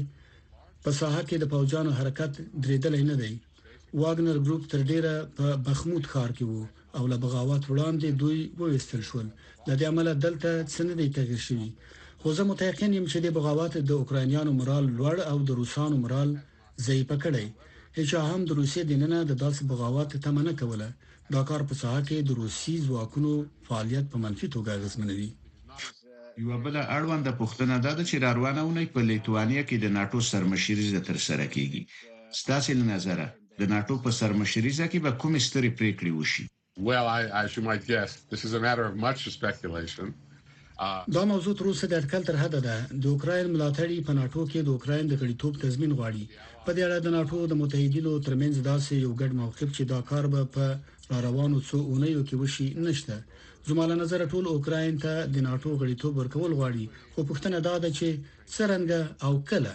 په 0.85 0.89
ساحه 0.99 1.21
کې 1.27 1.35
د 1.39 1.45
فوجانو 1.53 1.91
حرکت 1.99 2.31
درېدل 2.63 2.93
نه 3.11 3.15
دی 3.21 3.33
واګنر 4.01 4.37
ګروپ 4.45 4.63
تر 4.71 4.79
ډیره 4.89 5.13
په 5.37 5.45
بخمود 5.67 6.03
ښار 6.13 6.29
کې 6.37 6.45
وو 6.51 6.63
او 6.99 7.03
له 7.11 7.17
بغاوت 7.23 7.63
وړاندې 7.71 8.07
دوی 8.21 8.39
وېستل 8.59 9.01
شول 9.09 9.27
د 9.67 9.69
دې 9.79 9.85
عمل 9.91 10.07
دلته 10.25 10.49
څنګه 10.75 10.93
دی 10.99 11.07
تغیر 11.17 11.41
شوی 11.47 11.69
خو 12.21 12.27
زه 12.37 12.41
متأکد 12.51 12.91
یم 12.97 13.05
چې 13.11 13.17
د 13.21 13.27
بغاوت 13.37 13.73
د 13.89 13.91
اوکرانیانو 14.01 14.51
مرال 14.59 14.85
لوړ 14.97 15.15
او 15.31 15.37
د 15.47 15.49
روسانو 15.59 15.95
مرال 16.05 16.29
ضعیف 16.85 17.09
کړي 17.23 17.45
هیڅ 17.97 18.11
هم 18.29 18.41
د 18.45 18.51
روسیې 18.59 18.81
دننه 18.91 19.19
د 19.25 19.31
داس 19.43 19.57
بغاوت 19.71 20.09
تمنه 20.25 20.53
کوله 20.61 20.87
دا 21.33 21.41
کار 21.49 21.61
په 21.69 21.73
ساحه 21.81 22.01
کې 22.07 22.17
د 22.27 22.31
روسي 22.41 22.75
ځواکونو 22.87 23.31
فعالیت 23.67 24.05
په 24.11 24.17
منفي 24.23 24.47
توګه 24.55 24.69
اغیزمنوي 24.77 25.29
یو 26.43 26.51
بل 26.65 26.75
اړوند 26.97 27.25
پوښتنه 27.41 27.75
ده 27.85 27.91
چې 28.09 28.15
روانونه 28.37 28.81
په 28.95 28.99
لیتوانیا 29.09 29.61
کې 29.69 29.75
د 29.83 29.85
ناتو 29.97 30.17
سرمشيري 30.31 30.85
ز 30.93 30.95
تر 31.07 31.17
سره 31.27 31.45
کیږي 31.55 31.81
ستاسو 32.41 32.71
نظر 32.93 33.19
د 33.59 33.61
ناتو 33.73 33.93
په 34.03 34.09
سرمشيري 34.19 34.71
ځکه 34.81 34.95
به 35.05 35.11
کوم 35.21 35.33
ستري 35.47 35.71
پریکړې 35.79 36.11
وشي 36.19 36.45
Well, 36.79 37.05
I, 37.05 37.25
as 37.25 37.55
you 37.55 37.61
might 37.61 37.85
guess, 37.85 38.21
this 38.31 38.43
is 38.43 38.53
a 38.55 38.59
matter 38.59 38.83
of 38.83 38.95
much 38.95 39.29
speculation. 39.29 40.13
Uh, 40.79 41.03
دا 41.11 41.25
موضوع 41.25 41.53
تر 41.53 41.65
اوسه 41.65 41.87
د 41.87 41.93
اټکل 41.93 42.23
تر 42.23 42.35
حد 42.37 42.55
ده 42.65 42.77
د 42.91 43.05
اوکرين 43.07 43.51
ملاتړي 43.53 44.01
په 44.07 44.13
ناتو 44.19 44.45
کې 44.49 44.61
د 44.63 44.67
اوکرين 44.75 45.07
د 45.09 45.13
غړیتوب 45.21 45.57
تضمین 45.63 45.91
غواړي 45.93 46.25
په 46.65 46.71
دې 46.73 46.81
اړه 46.87 46.97
د 46.99 47.07
ناتو 47.15 47.45
د 47.47 47.53
متحدینو 47.61 48.13
ترمنځ 48.25 48.55
داسې 48.71 48.93
یو 49.05 49.11
ګډ 49.21 49.31
موقف 49.41 49.69
چې 49.77 49.83
دا 49.91 49.99
کار 50.09 50.25
به 50.33 50.41
په 50.53 50.65
روانو 51.25 51.59
څو 51.69 51.77
اونیو 51.91 52.23
کې 52.27 52.35
وشي 52.41 52.67
نشته 52.85 53.15
زما 53.69 53.85
له 53.91 53.95
نظر 54.03 54.25
ټول 54.33 54.45
اوکرين 54.55 54.93
ته 55.03 55.29
د 55.35 55.45
ناتو 55.49 55.69
غړیتوب 55.81 56.13
ورکول 56.21 56.51
غواړي 56.59 56.85
خو 57.13 57.21
پښتنه 57.29 57.57
دا 57.67 57.75
ده 57.83 57.89
چې 57.97 58.09
څنګه 58.55 58.99
او 59.25 59.33
کله 59.49 59.73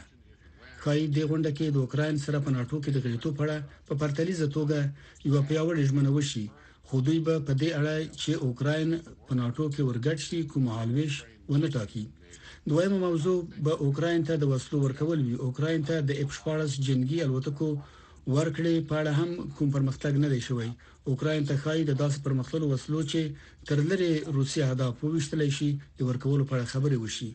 خای 0.82 1.00
د 1.16 1.18
غونډه 1.30 1.50
کې 1.58 1.66
د 1.72 1.76
اوکرين 1.84 2.16
سره 2.24 2.38
په 2.46 2.50
ناتو 2.56 2.76
کې 2.82 2.90
د 2.92 2.98
غړیتوب 3.04 3.32
په 3.38 3.42
اړه 3.46 3.56
په 3.88 3.92
پرتلیزه 4.00 4.46
توګه 4.56 4.78
یو 5.28 5.42
پیاوړی 5.48 5.82
ژمنه 5.90 6.10
وشي 6.18 6.46
خودی 6.90 7.16
به 7.26 7.34
په 7.46 7.52
دې 7.60 7.70
اړه 7.78 7.94
چې 8.22 8.32
اوکرين 8.46 8.88
په 9.26 9.32
ناتو 9.40 9.64
کې 9.74 9.82
ورګټ 9.88 10.18
شي 10.28 10.38
کوم 10.50 10.64
حالويش 10.76 11.14
ونه 11.52 11.68
ټاکي 11.74 12.04
دویمه 12.68 12.98
موضوع 13.06 13.38
به 13.64 13.72
اوکرين 13.84 14.20
ته 14.28 14.34
د 14.38 14.44
وسلو 14.52 14.76
ورکول 14.86 15.18
وي 15.22 15.36
اوکرين 15.46 15.80
ته 15.88 15.96
د 16.08 16.10
اپشپارس 16.22 16.70
جنگي 16.86 17.18
الوتکو 17.26 17.70
ورکړې 18.36 18.74
پاړه 18.90 19.12
هم 19.20 19.30
کوم 19.56 19.68
پرمختګ 19.76 20.12
نه 20.24 20.28
دی 20.32 20.40
شوی 20.48 20.70
اوکرين 21.10 21.42
ته 21.48 21.54
خای 21.62 21.80
د 21.86 21.92
داس 22.02 22.14
پرمختلو 22.26 22.64
وسلو 22.72 23.00
چې 23.10 23.20
تر 23.68 23.78
لري 23.90 24.12
روسي 24.36 24.58
اهداف 24.68 24.92
وښتل 25.10 25.40
شي 25.58 25.70
د 25.98 26.00
ورکولو 26.08 26.44
په 26.48 26.52
اړه 26.56 26.66
خبرې 26.72 26.98
وشي 27.04 27.30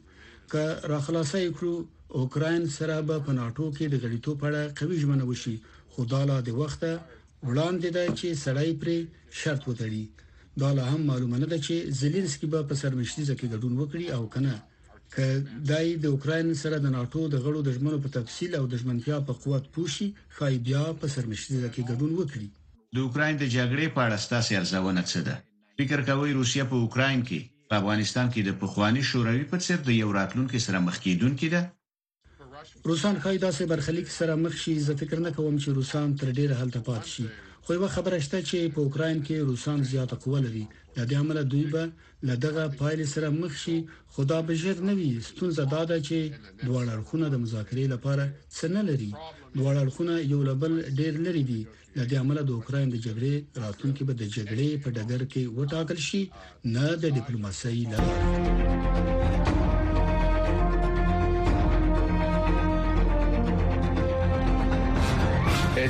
ک 0.52 0.54
راخلاصي 0.94 1.46
کړو 1.56 1.76
اوکرين 2.22 2.62
سره 2.78 2.96
به 3.08 3.16
په 3.26 3.32
ناتو 3.40 3.66
کې 3.76 3.86
د 3.92 3.96
غړیتوب 4.04 4.36
په 4.42 4.48
اړه 4.50 4.62
قوي 4.80 4.96
ژمنه 5.04 5.24
وشي 5.32 5.56
خداله 5.94 6.38
د 6.48 6.50
وخته 6.62 6.92
وړاندې 7.50 7.90
ده 7.98 8.04
چې 8.20 8.28
سړی 8.46 8.70
پرې 8.82 8.98
شرط 9.40 9.62
وتړي 9.68 10.04
دا 10.62 10.70
له 10.78 10.84
هم 10.92 11.02
معلومه 11.10 11.38
نه 11.44 11.48
ده 11.54 11.58
چې 11.66 11.76
زيلینسکي 12.00 12.48
به 12.54 12.60
په 12.70 12.76
سرمشتيزه 12.82 13.34
کې 13.40 13.52
ګډون 13.54 13.74
وکړي 13.78 14.06
او 14.16 14.24
کنه 14.34 14.54
ک 15.16 15.18
دای 15.72 15.86
د 16.04 16.06
اوکرين 16.14 16.48
سره 16.64 16.76
د 16.80 16.88
ناتو 16.98 17.22
د 17.34 17.36
غړو 17.44 17.60
د 17.64 17.70
ژمنو 17.76 17.98
په 18.04 18.10
تفصیل 18.18 18.52
او 18.60 18.66
د 18.72 18.74
ژمنتیا 18.82 19.18
په 19.28 19.34
قوت 19.42 19.64
پوشي 19.74 20.08
خای 20.36 20.56
بیا 20.68 20.84
په 21.00 21.06
سرمشتيزه 21.16 21.68
کې 21.74 21.82
ګډون 21.90 22.12
وکړي 22.20 22.48
د 22.96 22.98
اوکرين 23.06 23.36
د 23.40 23.44
جګړې 23.56 23.88
په 23.96 24.00
اړه 24.06 24.18
ستاسو 24.26 24.50
ارزونه 24.60 25.02
څه 25.12 25.20
ده 25.28 25.36
فکر 25.78 26.00
کوي 26.10 26.32
روسیا 26.40 26.64
په 26.72 26.76
اوکرين 26.84 27.20
کې 27.30 27.40
په 27.70 27.74
افغانستان 27.82 28.28
کې 28.34 28.42
د 28.48 28.52
پخوانی 28.62 29.04
شوروي 29.12 29.46
په 29.52 29.58
څیر 29.64 29.80
د 29.84 29.90
یو 30.02 30.10
راتلونکو 30.20 30.58
سره 30.66 30.78
مخ 30.88 30.96
کېدون 31.06 31.34
کې 31.40 31.50
ده 31.54 31.62
روسان 32.86 33.16
خای 33.22 33.38
داسې 33.46 33.64
برخلیک 33.72 34.08
سره 34.20 34.34
مخ 34.44 34.54
شي 34.64 34.76
زه 34.86 34.94
فکر 35.02 35.20
نه 35.26 35.32
کوم 35.38 35.56
چې 35.64 35.70
روسان 35.80 36.10
تر 36.22 36.30
ډیره 36.40 36.56
هلته 36.62 36.80
پات 36.88 37.06
شي 37.14 37.26
خو 37.68 37.74
یو 37.76 37.88
خبره 37.96 38.18
شته 38.26 38.40
چې 38.50 38.58
په 38.76 38.80
اوکرين 38.86 39.20
کې 39.28 39.36
روسان 39.50 39.80
زیاته 39.92 40.16
قوه 40.24 40.40
لري 40.46 40.66
د 40.98 41.00
دې 41.10 41.16
عمل 41.24 41.38
دوی 41.52 41.66
به 41.74 41.84
لدغه 42.32 42.66
پایل 42.82 43.02
سره 43.14 43.30
مخ 43.42 43.54
شي 43.64 43.78
خدا 44.18 44.40
به 44.50 44.54
ژر 44.64 44.78
نه 44.90 44.94
وي 45.00 45.12
ستونزه 45.30 45.64
دا 45.74 45.82
ده 45.92 45.98
چې 46.08 46.18
دوه 46.66 46.82
اړخونه 46.92 47.28
د 47.34 47.42
مذاکرې 47.46 47.86
لپاره 47.94 48.26
څه 48.58 48.66
نه 48.76 48.82
لري 48.90 49.12
دوه 49.56 49.72
اړخونه 49.82 50.16
یو 50.34 50.40
لبل 50.50 50.74
ډیر 51.00 51.14
لري 51.26 51.44
دي 51.52 51.62
د 51.96 52.00
دې 52.10 52.16
عمل 52.24 52.38
د 52.46 52.52
اوکرين 52.60 52.88
د 52.92 52.96
جګړې 53.06 53.36
راتلونکي 53.64 54.04
به 54.08 54.14
د 54.22 54.24
جګړې 54.36 54.70
په 54.84 54.90
ډګر 54.98 55.22
کې 55.32 55.42
وټاکل 55.58 56.00
شي 56.08 56.24
نه 56.74 56.86
د 57.02 57.06
ډیپلوماسۍ 57.18 57.80
لپاره 57.92 59.63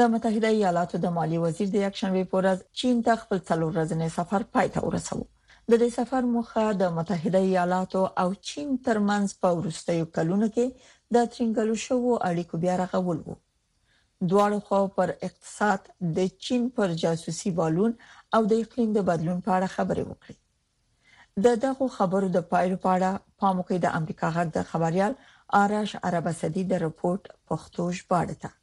د 0.00 0.06
متحده 0.12 0.48
ایالاتو 0.54 0.98
د 1.02 1.10
مالی 1.16 1.36
وزیر 1.42 1.68
د 1.74 1.82
یکشنبه 1.82 2.22
پورز 2.32 2.62
چین 2.80 2.98
ته 3.04 3.18
خپل 3.20 3.38
څلور 3.50 3.70
ورځنی 3.76 4.08
سفر 4.16 4.42
پای 4.56 4.66
ته 4.72 4.80
ورسوه 4.86 5.22
د 5.70 5.78
دې 5.82 5.94
سفر 5.94 6.26
موخه 6.32 6.64
د 6.80 6.90
متحده 6.96 7.40
ایالاتو 7.50 8.02
او 8.22 8.26
چین 8.48 8.74
ترمنځ 8.88 9.32
په 9.44 9.56
ورستیو 9.60 10.08
کلونو 10.18 10.48
کې 10.48 10.90
د 11.16 11.32
ترنګلو 11.36 11.76
شوو 11.84 12.16
اړیکو 12.28 12.60
بیا 12.64 12.74
رغول 12.80 13.22
وو 13.28 13.36
دواړو 14.30 14.58
خو 14.66 14.82
پر 14.98 15.14
اقتصاد 15.30 15.88
د 16.20 16.28
چین 16.48 16.68
پر 16.80 16.92
جاسوسي 17.04 17.54
بالون 17.62 17.96
او 18.38 18.42
د 18.52 18.60
اقلیم 18.66 18.92
د 18.98 19.08
بدلون 19.12 19.40
په 19.48 19.56
اړه 19.56 19.76
خبرې 19.76 20.04
وکړې 20.10 21.46
د 21.48 21.58
دغه 21.66 21.90
خبرو 21.96 22.30
د 22.36 22.46
پایلو 22.52 22.80
په 22.84 22.92
اړه 22.98 23.40
پام 23.40 23.56
وکړ 23.62 23.82
د 23.88 23.96
امریکا 24.02 24.30
غږ 24.36 24.54
د 24.60 24.68
خبريال 24.74 25.18
آراش 25.64 25.96
عربسدي 26.12 26.66
د 26.76 26.84
رپورت 26.86 27.32
پښتو 27.48 27.92
ژباړه 28.02 28.56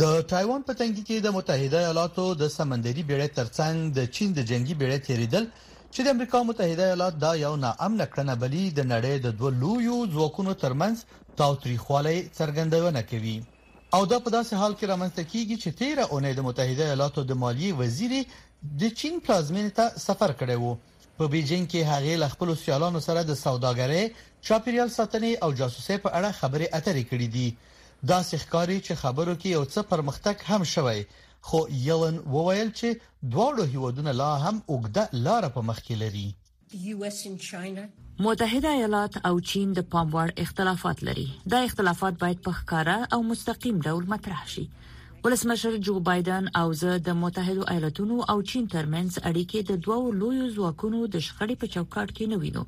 د 0.00 0.02
تایوان 0.30 0.62
په 0.68 0.72
تنګ 0.78 0.94
کې 1.06 1.16
د 1.24 1.28
متحده 1.36 1.78
ایالاتو 1.80 2.24
د 2.40 2.44
سمندري 2.56 3.02
بیړۍ 3.10 3.28
ترڅنګ 3.38 3.76
د 3.96 3.98
چین 4.14 4.28
د 4.34 4.40
جنگي 4.50 4.74
بیړۍ 4.80 4.98
تیریدل 5.08 5.44
چې 5.94 6.00
د 6.02 6.08
امریکا 6.14 6.38
متحده 6.48 6.84
ایالات 6.86 7.14
دا 7.24 7.32
یو 7.44 7.54
ناامن 7.64 8.00
کړنه 8.12 8.34
بلی 8.42 8.64
د 8.78 8.80
نړۍ 8.92 9.14
د 9.20 9.28
دوه 9.38 9.50
لویو 9.62 9.96
ځواکونو 10.14 10.52
ترمنځ 10.62 10.96
تاوتریخوالی 11.40 12.18
څرګندونه 12.38 13.00
کوي 13.10 13.36
او 13.96 14.00
دا 14.10 14.18
په 14.24 14.30
داسې 14.36 14.52
حال 14.60 14.72
کې 14.78 14.86
رامنځته 14.92 15.22
کیږي 15.32 15.56
چې 15.62 15.68
13 15.78 16.12
اونۍ 16.12 16.32
د 16.36 16.40
متحده 16.48 16.84
ایالاتو 16.86 17.20
د 17.24 17.32
مالی 17.42 17.70
وزیر 17.82 18.12
د 18.80 18.82
چین 19.00 19.14
پلازمین 19.26 19.70
ته 19.78 19.84
سفر 20.08 20.30
کړی 20.40 20.58
وو 20.62 20.74
په 21.18 21.24
بیجینګ 21.34 21.64
کې 21.72 21.88
هغه 21.92 22.12
ل 22.22 22.24
خپل 22.34 22.48
سیالانو 22.64 23.00
سره 23.08 23.20
د 23.22 23.32
سوداګرۍ 23.46 24.04
چاپیریال 24.48 24.90
ساتنې 24.98 25.32
او 25.44 25.50
جاسوسۍ 25.62 25.98
په 26.04 26.08
اړه 26.18 26.38
خبرې 26.40 26.66
اترې 26.78 27.02
کړې 27.10 27.28
دي 27.38 27.48
دا 28.08 28.18
ښکاری 28.26 28.76
چې 28.84 28.94
خبرو 29.02 29.32
کې 29.40 29.48
یو 29.56 29.64
څه 29.72 29.80
پرمختګ 29.88 30.44
هم 30.50 30.62
شوی 30.74 31.00
خو 31.48 31.58
یلن 31.86 32.20
وویل 32.34 32.68
چې 32.78 33.00
دواړو 33.32 33.64
هیوادونه 33.72 34.12
لا 34.20 34.30
هم 34.44 34.56
اوګده 34.72 35.04
لار 35.26 35.46
په 35.56 35.60
مخ 35.70 35.80
کې 35.88 35.96
لري 36.04 36.28
متحده 38.26 38.72
ایالات 38.76 39.16
او 39.28 39.34
چین 39.50 39.72
د 39.78 39.84
پاموړ 39.96 40.32
اختلافات 40.44 41.02
لري 41.08 41.26
دا 41.54 41.60
اختلافات 41.68 42.18
باید 42.24 42.42
په 42.48 42.56
ښکارا 42.60 42.96
او 43.16 43.20
مستقیم 43.32 43.82
ډول 43.88 44.08
مطرح 44.14 44.46
شي 44.54 44.66
ولسمشر 45.24 45.76
جو 45.88 45.94
بایدن 46.08 46.50
او 46.62 46.66
زه 46.82 46.96
د 47.10 47.18
متحده 47.24 47.68
ایالاتونو 47.74 48.22
او 48.34 48.38
چین 48.52 48.68
ترمنځ 48.74 49.24
اړیکې 49.30 49.68
د 49.70 49.84
دوو 49.88 50.16
لویو 50.22 50.48
ځواکونو 50.58 50.98
د 51.16 51.24
شخړې 51.26 51.56
په 51.62 51.72
چوکاټ 51.74 52.18
کې 52.18 52.34
نه 52.34 52.44
وینو 52.44 52.66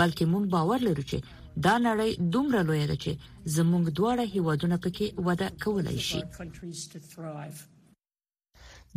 بلکې 0.00 0.30
مونږ 0.32 0.52
باور 0.56 0.86
لرو 0.88 1.08
چې 1.10 1.43
دا 1.62 1.74
نړۍ 1.88 2.12
دومره 2.34 2.60
لویه 2.68 2.86
ده 2.90 2.96
چې 3.02 3.12
زموږ 3.56 3.84
دواړه 3.98 4.24
هیوادونه 4.34 4.76
پکې 4.84 5.06
وده 5.26 5.50
کولای 5.64 5.98
شي 5.98 6.20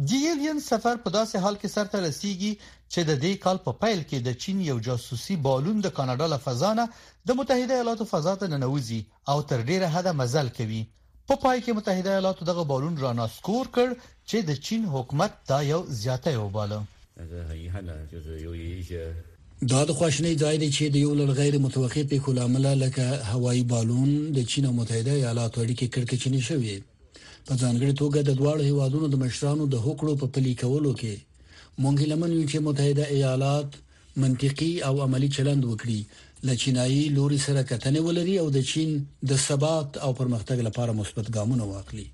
جیلین 0.09 0.59
سفر 0.63 0.95
په 1.05 1.09
داسې 1.17 1.35
حال 1.43 1.55
کې 1.61 1.67
سرته 1.75 1.97
رسیږي 2.05 2.51
چې 2.93 3.01
د 3.09 3.19
دې 3.23 3.33
کال 3.43 3.57
په 3.65 3.71
پیل 3.83 4.01
کې 4.09 4.17
د 4.27 4.33
چین 4.43 4.57
یو 4.69 4.77
جاسوسي 4.87 5.35
بالون 5.47 5.77
د 5.85 5.93
کاناډا 5.99 6.27
له 6.33 6.37
فضا 6.47 6.73
نه 6.81 6.85
د 7.27 7.37
متحده 7.39 7.73
ایالاتو 7.77 8.09
فضا 8.13 8.35
ته 8.41 8.45
ننوځي 8.53 8.99
او 9.31 9.37
تر 9.51 9.59
ډیره 9.69 9.87
حد 9.95 10.07
مزل 10.21 10.51
کوي 10.59 10.81
په 10.83 11.35
پا 11.35 11.41
پای 11.43 11.57
کې 11.63 11.77
متحده 11.79 12.09
ایالاتو 12.11 12.45
دغه 12.49 12.63
بالون 12.73 12.99
را 13.05 13.13
ناسکور 13.21 13.65
کړ 13.77 13.89
چې 14.29 14.37
د 14.49 14.61
چین 14.67 14.85
حکومت 14.95 15.31
دا 15.53 15.59
یو 15.73 15.81
زیاته 16.03 16.29
یو 16.37 16.49
باله 16.57 16.77
دا 19.71 19.81
د 19.89 19.91
خوښنۍ 19.97 20.33
ځای 20.43 20.55
دی 20.61 20.69
چې 20.77 20.83
د 20.93 20.95
یو 21.05 21.11
لړ 21.19 21.27
غیر 21.39 21.55
متوقع 21.59 22.03
پیښو 22.11 22.33
لامل 22.37 22.65
لکه 22.83 23.05
هوایی 23.31 23.63
بالون 23.69 24.09
د 24.35 24.39
چین 24.51 24.65
او 24.65 24.73
متحده 24.79 25.11
ایالاتو 25.17 25.61
اړیکې 25.63 25.87
کړکچنی 25.93 26.41
شوې 26.49 26.75
په 27.47 27.53
ځانګړي 27.61 27.93
توګه 28.01 28.19
د 28.21 28.31
دواړو 28.39 28.61
هیوادونو 28.69 29.07
د 29.09 29.15
مشرانو 29.23 29.65
د 29.73 29.81
حکومت 29.85 30.17
په 30.21 30.27
پلي 30.35 30.53
کولو 30.61 30.91
کې 30.99 31.15
مونږ 31.81 31.97
لمن 32.11 32.29
یو 32.37 32.45
چې 32.51 32.57
متحده 32.67 33.03
ایالات 33.17 33.69
منطقي 34.23 34.71
او 34.87 34.93
عملی 35.05 35.29
چلند 35.37 35.63
وکړي 35.71 35.99
ل 36.47 36.55
چینایي 36.63 37.01
لوري 37.17 37.37
سره 37.47 37.61
کتنې 37.71 37.99
ولري 38.07 38.37
او 38.45 38.47
د 38.57 38.61
چین 38.73 38.93
د 39.31 39.43
ثبات 39.47 39.97
او 40.05 40.13
پرمختګ 40.19 40.57
لپاره 40.71 40.91
مثبت 41.01 41.33
ګامونه 41.35 41.63
واخلي 41.73 42.07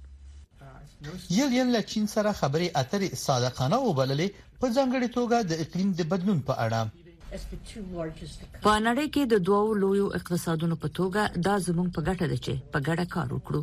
یل 1.39 1.53
یل 1.59 1.69
له 1.75 1.81
چین 1.93 2.07
سره 2.15 2.33
خبرې 2.39 2.67
اترې 2.81 3.09
صادقانه 3.27 3.77
وبللې 3.87 4.29
په 4.61 4.67
ځانګړي 4.75 5.09
توګه 5.17 5.37
د 5.49 5.65
اقلیم 5.67 5.91
د 5.99 6.11
بدلون 6.13 6.39
په 6.49 6.53
اړه 6.67 7.02
په 7.33 8.71
نړۍ 8.87 9.07
کې 9.13 9.23
د 9.33 9.37
دوو 9.47 9.63
لویو 9.83 10.07
اقتصادونو 10.17 10.75
په 10.83 10.89
توګه 10.99 11.21
دا 11.47 11.55
زموږ 11.67 11.87
په 11.95 12.01
ګټه 12.09 12.25
ده 12.31 12.37
چې 12.45 12.53
په 12.73 12.79
ګډه 12.87 13.05
کار 13.13 13.33
وکړو 13.37 13.61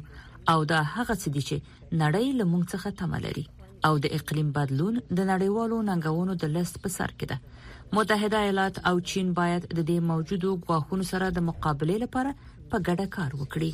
او 0.52 0.59
دا 0.72 0.80
هغه 0.96 1.14
څه 1.22 1.28
دي 1.37 1.42
چې 1.48 1.56
نړۍ 2.02 2.26
له 2.40 2.44
موږ 2.52 2.64
څخه 2.72 2.94
تمه 3.02 3.18
لري 3.26 3.44
او 3.88 3.92
د 4.04 4.14
اقلیم 4.18 4.48
بدلون 4.56 4.94
د 5.18 5.18
نړیوالو 5.33 5.78
ننګونو 5.90 6.37
د 6.42 6.52
لست 6.56 6.80
په 6.85 6.92
سر 6.96 7.14
کې 7.18 7.26
ده 7.30 7.96
متحده 7.98 8.40
ایالات 8.46 8.83
او 8.90 8.94
چین 9.11 9.30
باید 9.38 9.62
د 9.76 9.78
دې 9.90 9.98
موجودو 10.11 10.50
غواخونو 10.66 11.06
سره 11.12 11.30
د 11.38 11.46
مقابله 11.50 11.96
لپاره 12.04 12.35
په 12.72 12.83
ګډه 12.88 13.06
کار 13.16 13.30
وکړي 13.40 13.70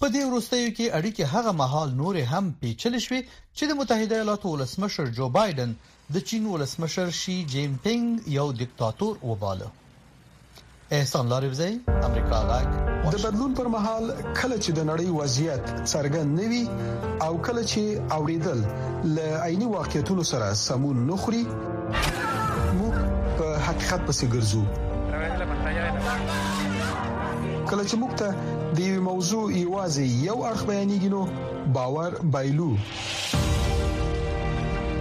په 0.00 0.06
دې 0.14 0.22
وروستیو 0.30 0.72
کې 0.76 0.96
اړیکې 0.98 1.24
هغه 1.34 1.52
مهال 1.60 1.88
نور 2.00 2.16
هم 2.32 2.50
پیچل 2.62 2.94
شوې 3.06 3.20
چې 3.56 3.64
د 3.70 3.78
متحده 3.80 4.16
ایالاتو 4.18 4.52
ولسمشر 4.54 5.12
جو 5.20 5.28
بایدن 5.38 5.72
د 6.14 6.18
چین 6.28 6.44
ولسمشر 6.50 7.10
شي 7.16 7.32
جین 7.54 7.72
پینګ 7.86 8.28
یو 8.34 8.44
دیکتاتور 8.58 9.16
وباله 9.30 9.66
احسان 10.98 11.26
لاریوزی 11.32 11.68
امریکا 12.06 12.38
غاک 12.50 12.68
د 13.12 13.16
بدلون 13.22 13.54
پر 13.58 13.66
مهال 13.74 14.06
کله 14.40 14.56
چې 14.64 14.70
د 14.78 14.86
نړۍ 14.90 15.08
وضعیت 15.18 15.64
څرګند 15.92 16.28
نوي 16.40 16.64
او 17.24 17.32
کله 17.48 17.62
چې 17.70 17.82
اوریدل 18.16 18.60
ل 19.18 19.42
عیني 19.46 19.66
واقعیتونو 19.76 20.22
سره 20.30 20.46
سمون 20.66 20.96
نخري 21.10 21.42
موږ 22.78 22.94
په 23.38 23.48
حقیقت 23.68 24.00
پسې 24.08 24.24
ګرځو 24.34 24.62
کله 27.68 27.82
چې 27.88 27.94
موږ 28.02 28.12
ته 28.20 28.28
د 28.80 28.84
یو 28.90 29.00
موضوع 29.12 29.44
ایوازي 29.58 30.06
یو 30.28 30.38
اخ 30.56 30.66
بیانېږي 30.68 31.10
نو 31.16 31.20
باور 31.80 32.10
بایلو 32.38 32.70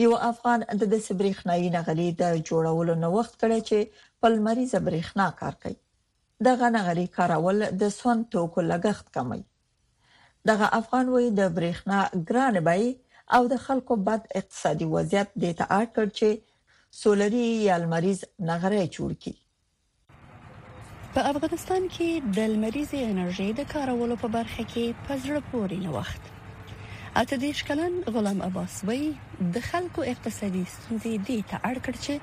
یو 0.05 0.13
افغان 0.29 0.67
د 0.83 0.85
دې 0.95 1.19
برېښنايي 1.23 1.75
نغلي 1.79 2.09
د 2.23 2.35
جوړولو 2.51 2.97
نو 3.03 3.11
وخت 3.19 3.35
کړي 3.43 3.59
چې 3.69 4.23
پلمري 4.23 4.69
زبرېښنا 4.75 5.29
کار 5.41 5.59
کوي 5.65 5.79
دغه 6.51 6.71
نغلي 6.77 7.07
کارول 7.21 7.65
د 7.85 7.97
سون 8.01 8.25
توکو 8.37 8.67
لګښت 8.73 9.07
کموي 9.19 9.43
دغه 10.53 10.67
افغان 10.81 11.07
وې 11.09 11.27
د 11.39 11.41
برېښنا 11.57 11.99
ګران 12.33 12.61
بای 12.69 12.85
او 13.37 13.47
د 13.53 13.57
خلکو 13.67 13.97
بد 14.09 14.27
اقتصادي 14.39 14.85
وضعیت 14.97 15.29
د 15.45 15.55
اتعاد 15.55 15.87
کړ 15.99 16.07
چې 16.19 16.29
سولري 17.03 17.47
یا 17.69 17.77
لمریز 17.85 18.21
نغره 18.51 18.83
جوړ 18.99 19.11
کړي 19.23 19.37
په 21.17 21.21
افغانستان 21.33 21.83
کې 21.97 22.09
د 22.39 22.53
لمریز 22.55 22.91
انرژي 23.11 23.49
د 23.61 23.69
کارولو 23.75 24.15
په 24.23 24.29
برخه 24.39 24.63
کې 24.73 24.85
پزړه 25.07 25.41
پوري 25.51 25.79
نه 25.87 25.91
وخت 25.99 26.23
اته 27.23 27.37
دیش 27.47 27.59
کلن 27.69 27.95
غلام 28.15 28.39
عباس 28.49 28.75
وی 28.91 29.01
د 29.57 29.67
خلکو 29.71 30.01
اقتصادي 30.15 30.65
ستونزې 30.75 31.13
د 31.27 31.29
اتعاد 31.45 31.77
کړ 31.89 31.95
چې 32.05 32.15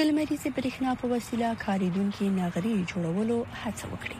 د 0.00 0.10
لمریز 0.10 0.42
برېښنا 0.56 0.90
په 1.04 1.14
وسیله 1.14 1.48
کاریدونکو 1.68 2.24
نغری 2.42 2.76
جوړولو 2.90 3.36
هڅه 3.62 3.84
وکړي 3.94 4.18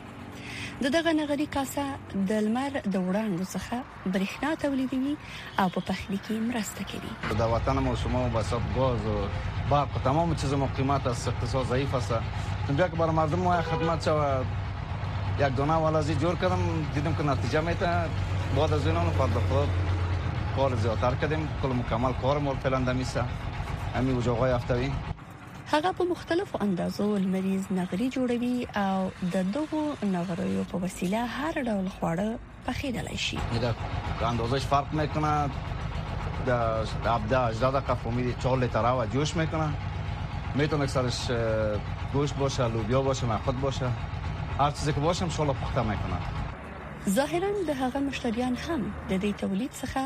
د 0.83 0.87
دغه 0.93 1.11
نغري 1.17 1.45
کاسه 1.55 1.83
د 2.29 2.39
لمر 2.45 2.73
د 2.93 2.95
وړانګو 3.03 3.45
څخه 3.51 3.75
برېښنا 4.15 4.49
تولیدوي 4.63 5.11
او 5.59 5.67
په 5.75 5.81
پخلی 5.89 6.17
کې 6.25 6.43
مرسته 6.47 6.87
کوي 6.93 7.11
د 7.41 7.51
وطن 7.53 7.77
موسمه 7.85 8.23
وبسط 8.23 8.63
غاز 8.77 9.05
او 9.11 9.13
برق 9.69 9.93
تمام 10.07 10.33
چیز 10.41 10.55
ما 10.63 10.67
قیمت 10.79 11.07
از 11.11 11.21
اقتصاد 11.33 11.69
ضعیف 11.69 11.95
است 12.01 12.11
اینجا 12.67 12.87
که 12.89 12.95
برای 13.03 13.15
مردم 13.21 13.41
ما 13.49 13.53
خدمت 13.69 14.03
شود 14.11 14.45
یک 15.45 15.55
دونه 15.61 15.75
ولازی 15.85 16.15
جور 16.25 16.35
کردم 16.43 16.63
دیدم 16.99 17.13
که 17.21 17.29
نتیجه 17.31 17.61
میته 17.67 17.89
بعد 18.59 18.73
از 18.81 18.87
اینان 18.91 19.09
فرد 19.21 19.35
خود 19.47 19.69
کار 20.57 20.75
زیادتر 20.83 21.13
کردیم 21.23 21.47
کل 21.63 21.71
مکمل 21.81 22.13
کار 22.27 22.37
مول 22.49 22.57
فعلا 22.67 22.79
دمیسه 22.79 23.23
همین 23.95 24.17
اجاقای 24.23 24.51
هفتوی 24.57 24.91
هغه 25.73 25.91
په 25.91 26.03
مختلفو 26.07 26.57
اندازو 26.63 27.05
لمریز 27.17 27.65
نغري 27.75 28.07
جوړوي 28.09 28.57
او 28.75 29.11
د 29.35 29.47
دغو 29.53 29.79
نغریو 30.09 30.65
په 30.71 30.81
وسیله 30.83 31.21
هر 31.37 31.53
ډول 31.69 31.87
خواړه 31.93 32.59
پخېدل 32.67 33.07
شي 33.23 33.37
دا 33.63 33.71
اندازش 34.29 34.63
فرق 34.73 34.93
میکنه 34.99 35.31
در 36.47 36.85
17 36.91 37.41
18 37.55 37.73
دقیقه 37.77 37.97
فهمیدی 38.03 38.35
4 38.45 38.59
لیتر 38.65 38.89
و 38.99 39.07
جوش 39.17 39.35
میکنه 39.35 39.69
میتونه 40.61 40.83
اکثرش 40.83 41.19
گوشت 42.13 42.35
باشه 42.43 42.67
لوبیا 42.77 43.01
باشه 43.09 43.25
نخود 43.33 43.61
باشه 43.65 43.89
هر 44.59 44.71
چیزی 44.71 44.93
که 44.93 44.99
باشه 45.07 45.23
انشالله 45.29 45.53
پخته 45.65 45.81
میکنه 45.81 46.19
ظاهرا 47.19 47.49
د 47.73 47.83
هغه 47.83 47.99
مشتریان 48.11 48.55
هم 48.67 48.81
د 49.09 49.13
دې 49.23 49.33
تولید 49.37 49.71
څخه 49.81 50.01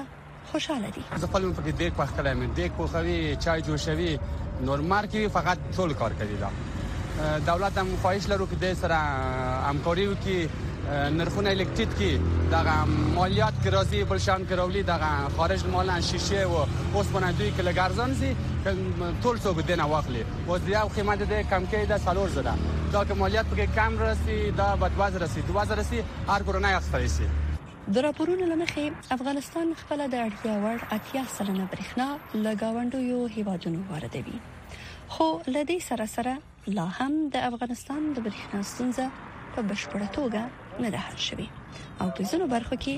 خوشاله 0.52 0.90
دي 0.90 1.04
زه 1.16 1.28
خپل 1.30 1.54
په 1.54 1.72
دې 1.72 1.92
پخته 2.04 2.24
لمن 2.30 2.50
دې 2.56 2.60
کوخوي 2.82 3.22
چای 3.48 3.62
جوشوي 3.72 4.20
نورمال 4.66 5.06
کې 5.12 5.28
فقط 5.34 5.60
ټول 5.76 5.94
کار 6.00 6.12
کوي 6.20 6.38
دا 6.40 6.50
دولت 7.46 7.78
هم 7.78 7.96
خواهش 8.02 8.28
لرو 8.30 8.48
کې 8.48 8.64
د 8.64 8.74
سره 8.82 8.98
همکاري 9.70 10.08
وکړي 10.08 10.48
نرخونه 11.14 11.52
الکتریک 11.52 11.96
کې 12.02 12.52
د 12.54 12.92
مالیات 13.16 13.58
کې 13.64 13.70
راځي 13.78 14.04
بل 14.12 14.20
شان 14.26 14.46
کې 14.46 14.56
راولي 14.62 14.84
د 14.90 15.34
خارج 15.38 15.66
مال 15.74 15.90
شیشه 16.10 16.42
او 16.44 16.60
اوس 16.60 17.10
باندې 17.16 17.40
دوی 17.40 17.52
کې 17.58 17.64
لګارزان 17.64 18.14
زی 18.22 18.36
ټول 18.68 19.42
څه 19.42 19.58
بدنه 19.62 19.86
واخلي 19.94 20.24
او 20.48 20.58
د 20.68 20.70
یو 20.76 20.86
قیمت 21.00 21.24
د 21.34 21.42
کم 21.56 21.66
کې 21.72 21.86
د 21.90 21.98
سالور 22.06 22.30
زده 22.38 22.56
دا 22.94 23.04
که 23.04 23.14
مالیات 23.24 23.46
پکې 23.52 23.76
کم 23.76 24.00
راسي 24.00 24.52
دا 24.62 24.70
بد 24.86 25.00
وزن 25.04 25.18
راسي 25.26 25.48
2000 25.54 25.76
راسي 25.84 26.04
هر 26.30 26.44
کورونه 26.48 26.74
اخستای 26.78 27.10
شي 27.18 27.30
د 27.96 28.04
راپورونو 28.06 28.46
لمخې 28.52 28.86
افغانستان 29.16 29.68
خپل 29.82 30.00
د 30.02 30.16
اړتیا 30.28 30.56
وړ 30.64 30.80
اتیا 30.98 31.22
سلنه 31.36 31.66
برېښنا 31.76 32.08
لګاوندویو 32.46 33.20
هیوادونو 33.36 33.80
واردوي 33.92 34.38
خو 35.14 35.28
لدې 35.56 35.78
سره 35.90 36.06
سره 36.16 36.34
لا 36.80 36.88
هم 36.98 37.14
د 37.36 37.48
افغانستان 37.52 38.02
د 38.18 38.26
برېښنا 38.26 38.60
ستونزه 38.72 39.06
په 39.54 39.60
بشپړه 39.72 40.08
توګه 40.18 40.42
نه 40.86 40.90
ده 40.96 41.00
حل 41.08 41.20
شوې 41.28 41.48
او 42.02 42.08
په 42.18 42.22
ځینو 42.32 42.46
برخو 42.56 42.76
کې 42.88 42.96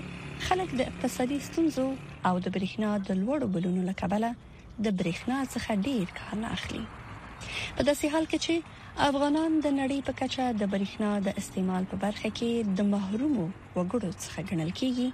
خلک 0.49 0.69
د 0.78 0.82
اقتصادي 0.91 1.38
ستونزو 1.49 1.88
او 2.28 2.34
د 2.43 2.47
برېښنا 2.56 2.89
د 3.08 3.10
لوړو 3.25 3.45
بلونو 3.58 3.82
لکبله 3.91 4.30
د 4.84 4.88
برېښنا 4.99 5.38
څخه 5.54 5.71
ډیر 5.89 6.06
کار 6.21 6.34
نه 6.45 6.49
اخلي 6.58 6.84
په 7.75 7.82
داسې 7.89 8.06
حال 8.13 8.25
کې 8.32 8.39
چې 8.45 8.54
افغانان 9.10 9.52
د 9.65 9.71
نړۍ 9.80 9.99
په 10.08 10.13
کچه 10.19 10.45
د 10.62 10.71
برېښنا 10.73 11.12
د 11.28 11.39
استعمال 11.41 11.84
په 11.91 11.95
برخه 12.06 12.30
کې 12.38 12.52
د 12.78 12.88
محرومو 12.93 13.45
وګړو 13.78 14.10
څخه 14.23 14.39
ګڼل 14.49 14.71
کیږي 14.82 15.08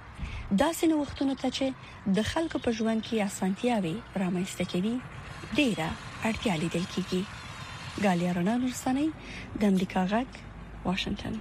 دا 0.60 0.68
سينو 0.78 0.94
وختونو 1.02 1.34
ته 1.42 1.48
چې 1.56 1.66
د 2.16 2.28
خلکو 2.30 2.56
په 2.64 2.70
ژوند 2.78 3.00
کې 3.06 3.26
اسانتیاوي 3.28 3.96
رامنځته 4.22 4.64
کوي 4.72 4.94
ډیره 5.60 5.88
اړتیا 6.30 6.54
لیدل 6.62 6.84
کیږي 6.94 7.22
ګالیا 8.04 8.30
رونالډ 8.36 8.64
رسنۍ 8.74 9.08
د 9.58 9.62
امریکا 9.72 10.02
غږ 10.12 10.28
واشنگټن 10.88 11.34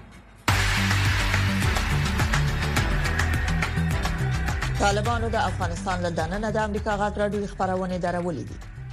طالبانو 4.82 5.28
د 5.36 5.38
افغانستان 5.50 5.98
له 6.06 6.12
دننه 6.22 6.50
د 6.56 6.64
امریکا 6.68 6.94
غاټ 7.02 7.14
راډیو 7.24 7.52
خبرونه 7.54 7.98
درولې 8.06 8.44
دي 8.50 8.58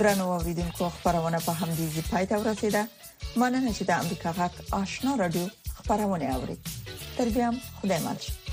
درنو 0.00 0.24
اوریدونکو 0.32 0.84
خبرونه 0.96 1.38
په 1.46 1.52
هم 1.58 1.68
دي 1.78 1.86
چې 1.94 2.02
پایته 2.10 2.36
ورسیده 2.38 2.82
مننه 3.40 3.70
چې 3.76 3.82
د 3.84 3.90
امریکا 4.02 4.30
غاک 4.38 4.54
آشنا 4.80 5.12
رادیو 5.22 5.46
خبرونه 5.78 6.24
اوري 6.34 6.56
تر 7.16 7.26
بیا 7.36 7.48
خدای 7.82 8.00
ماشه 8.06 8.47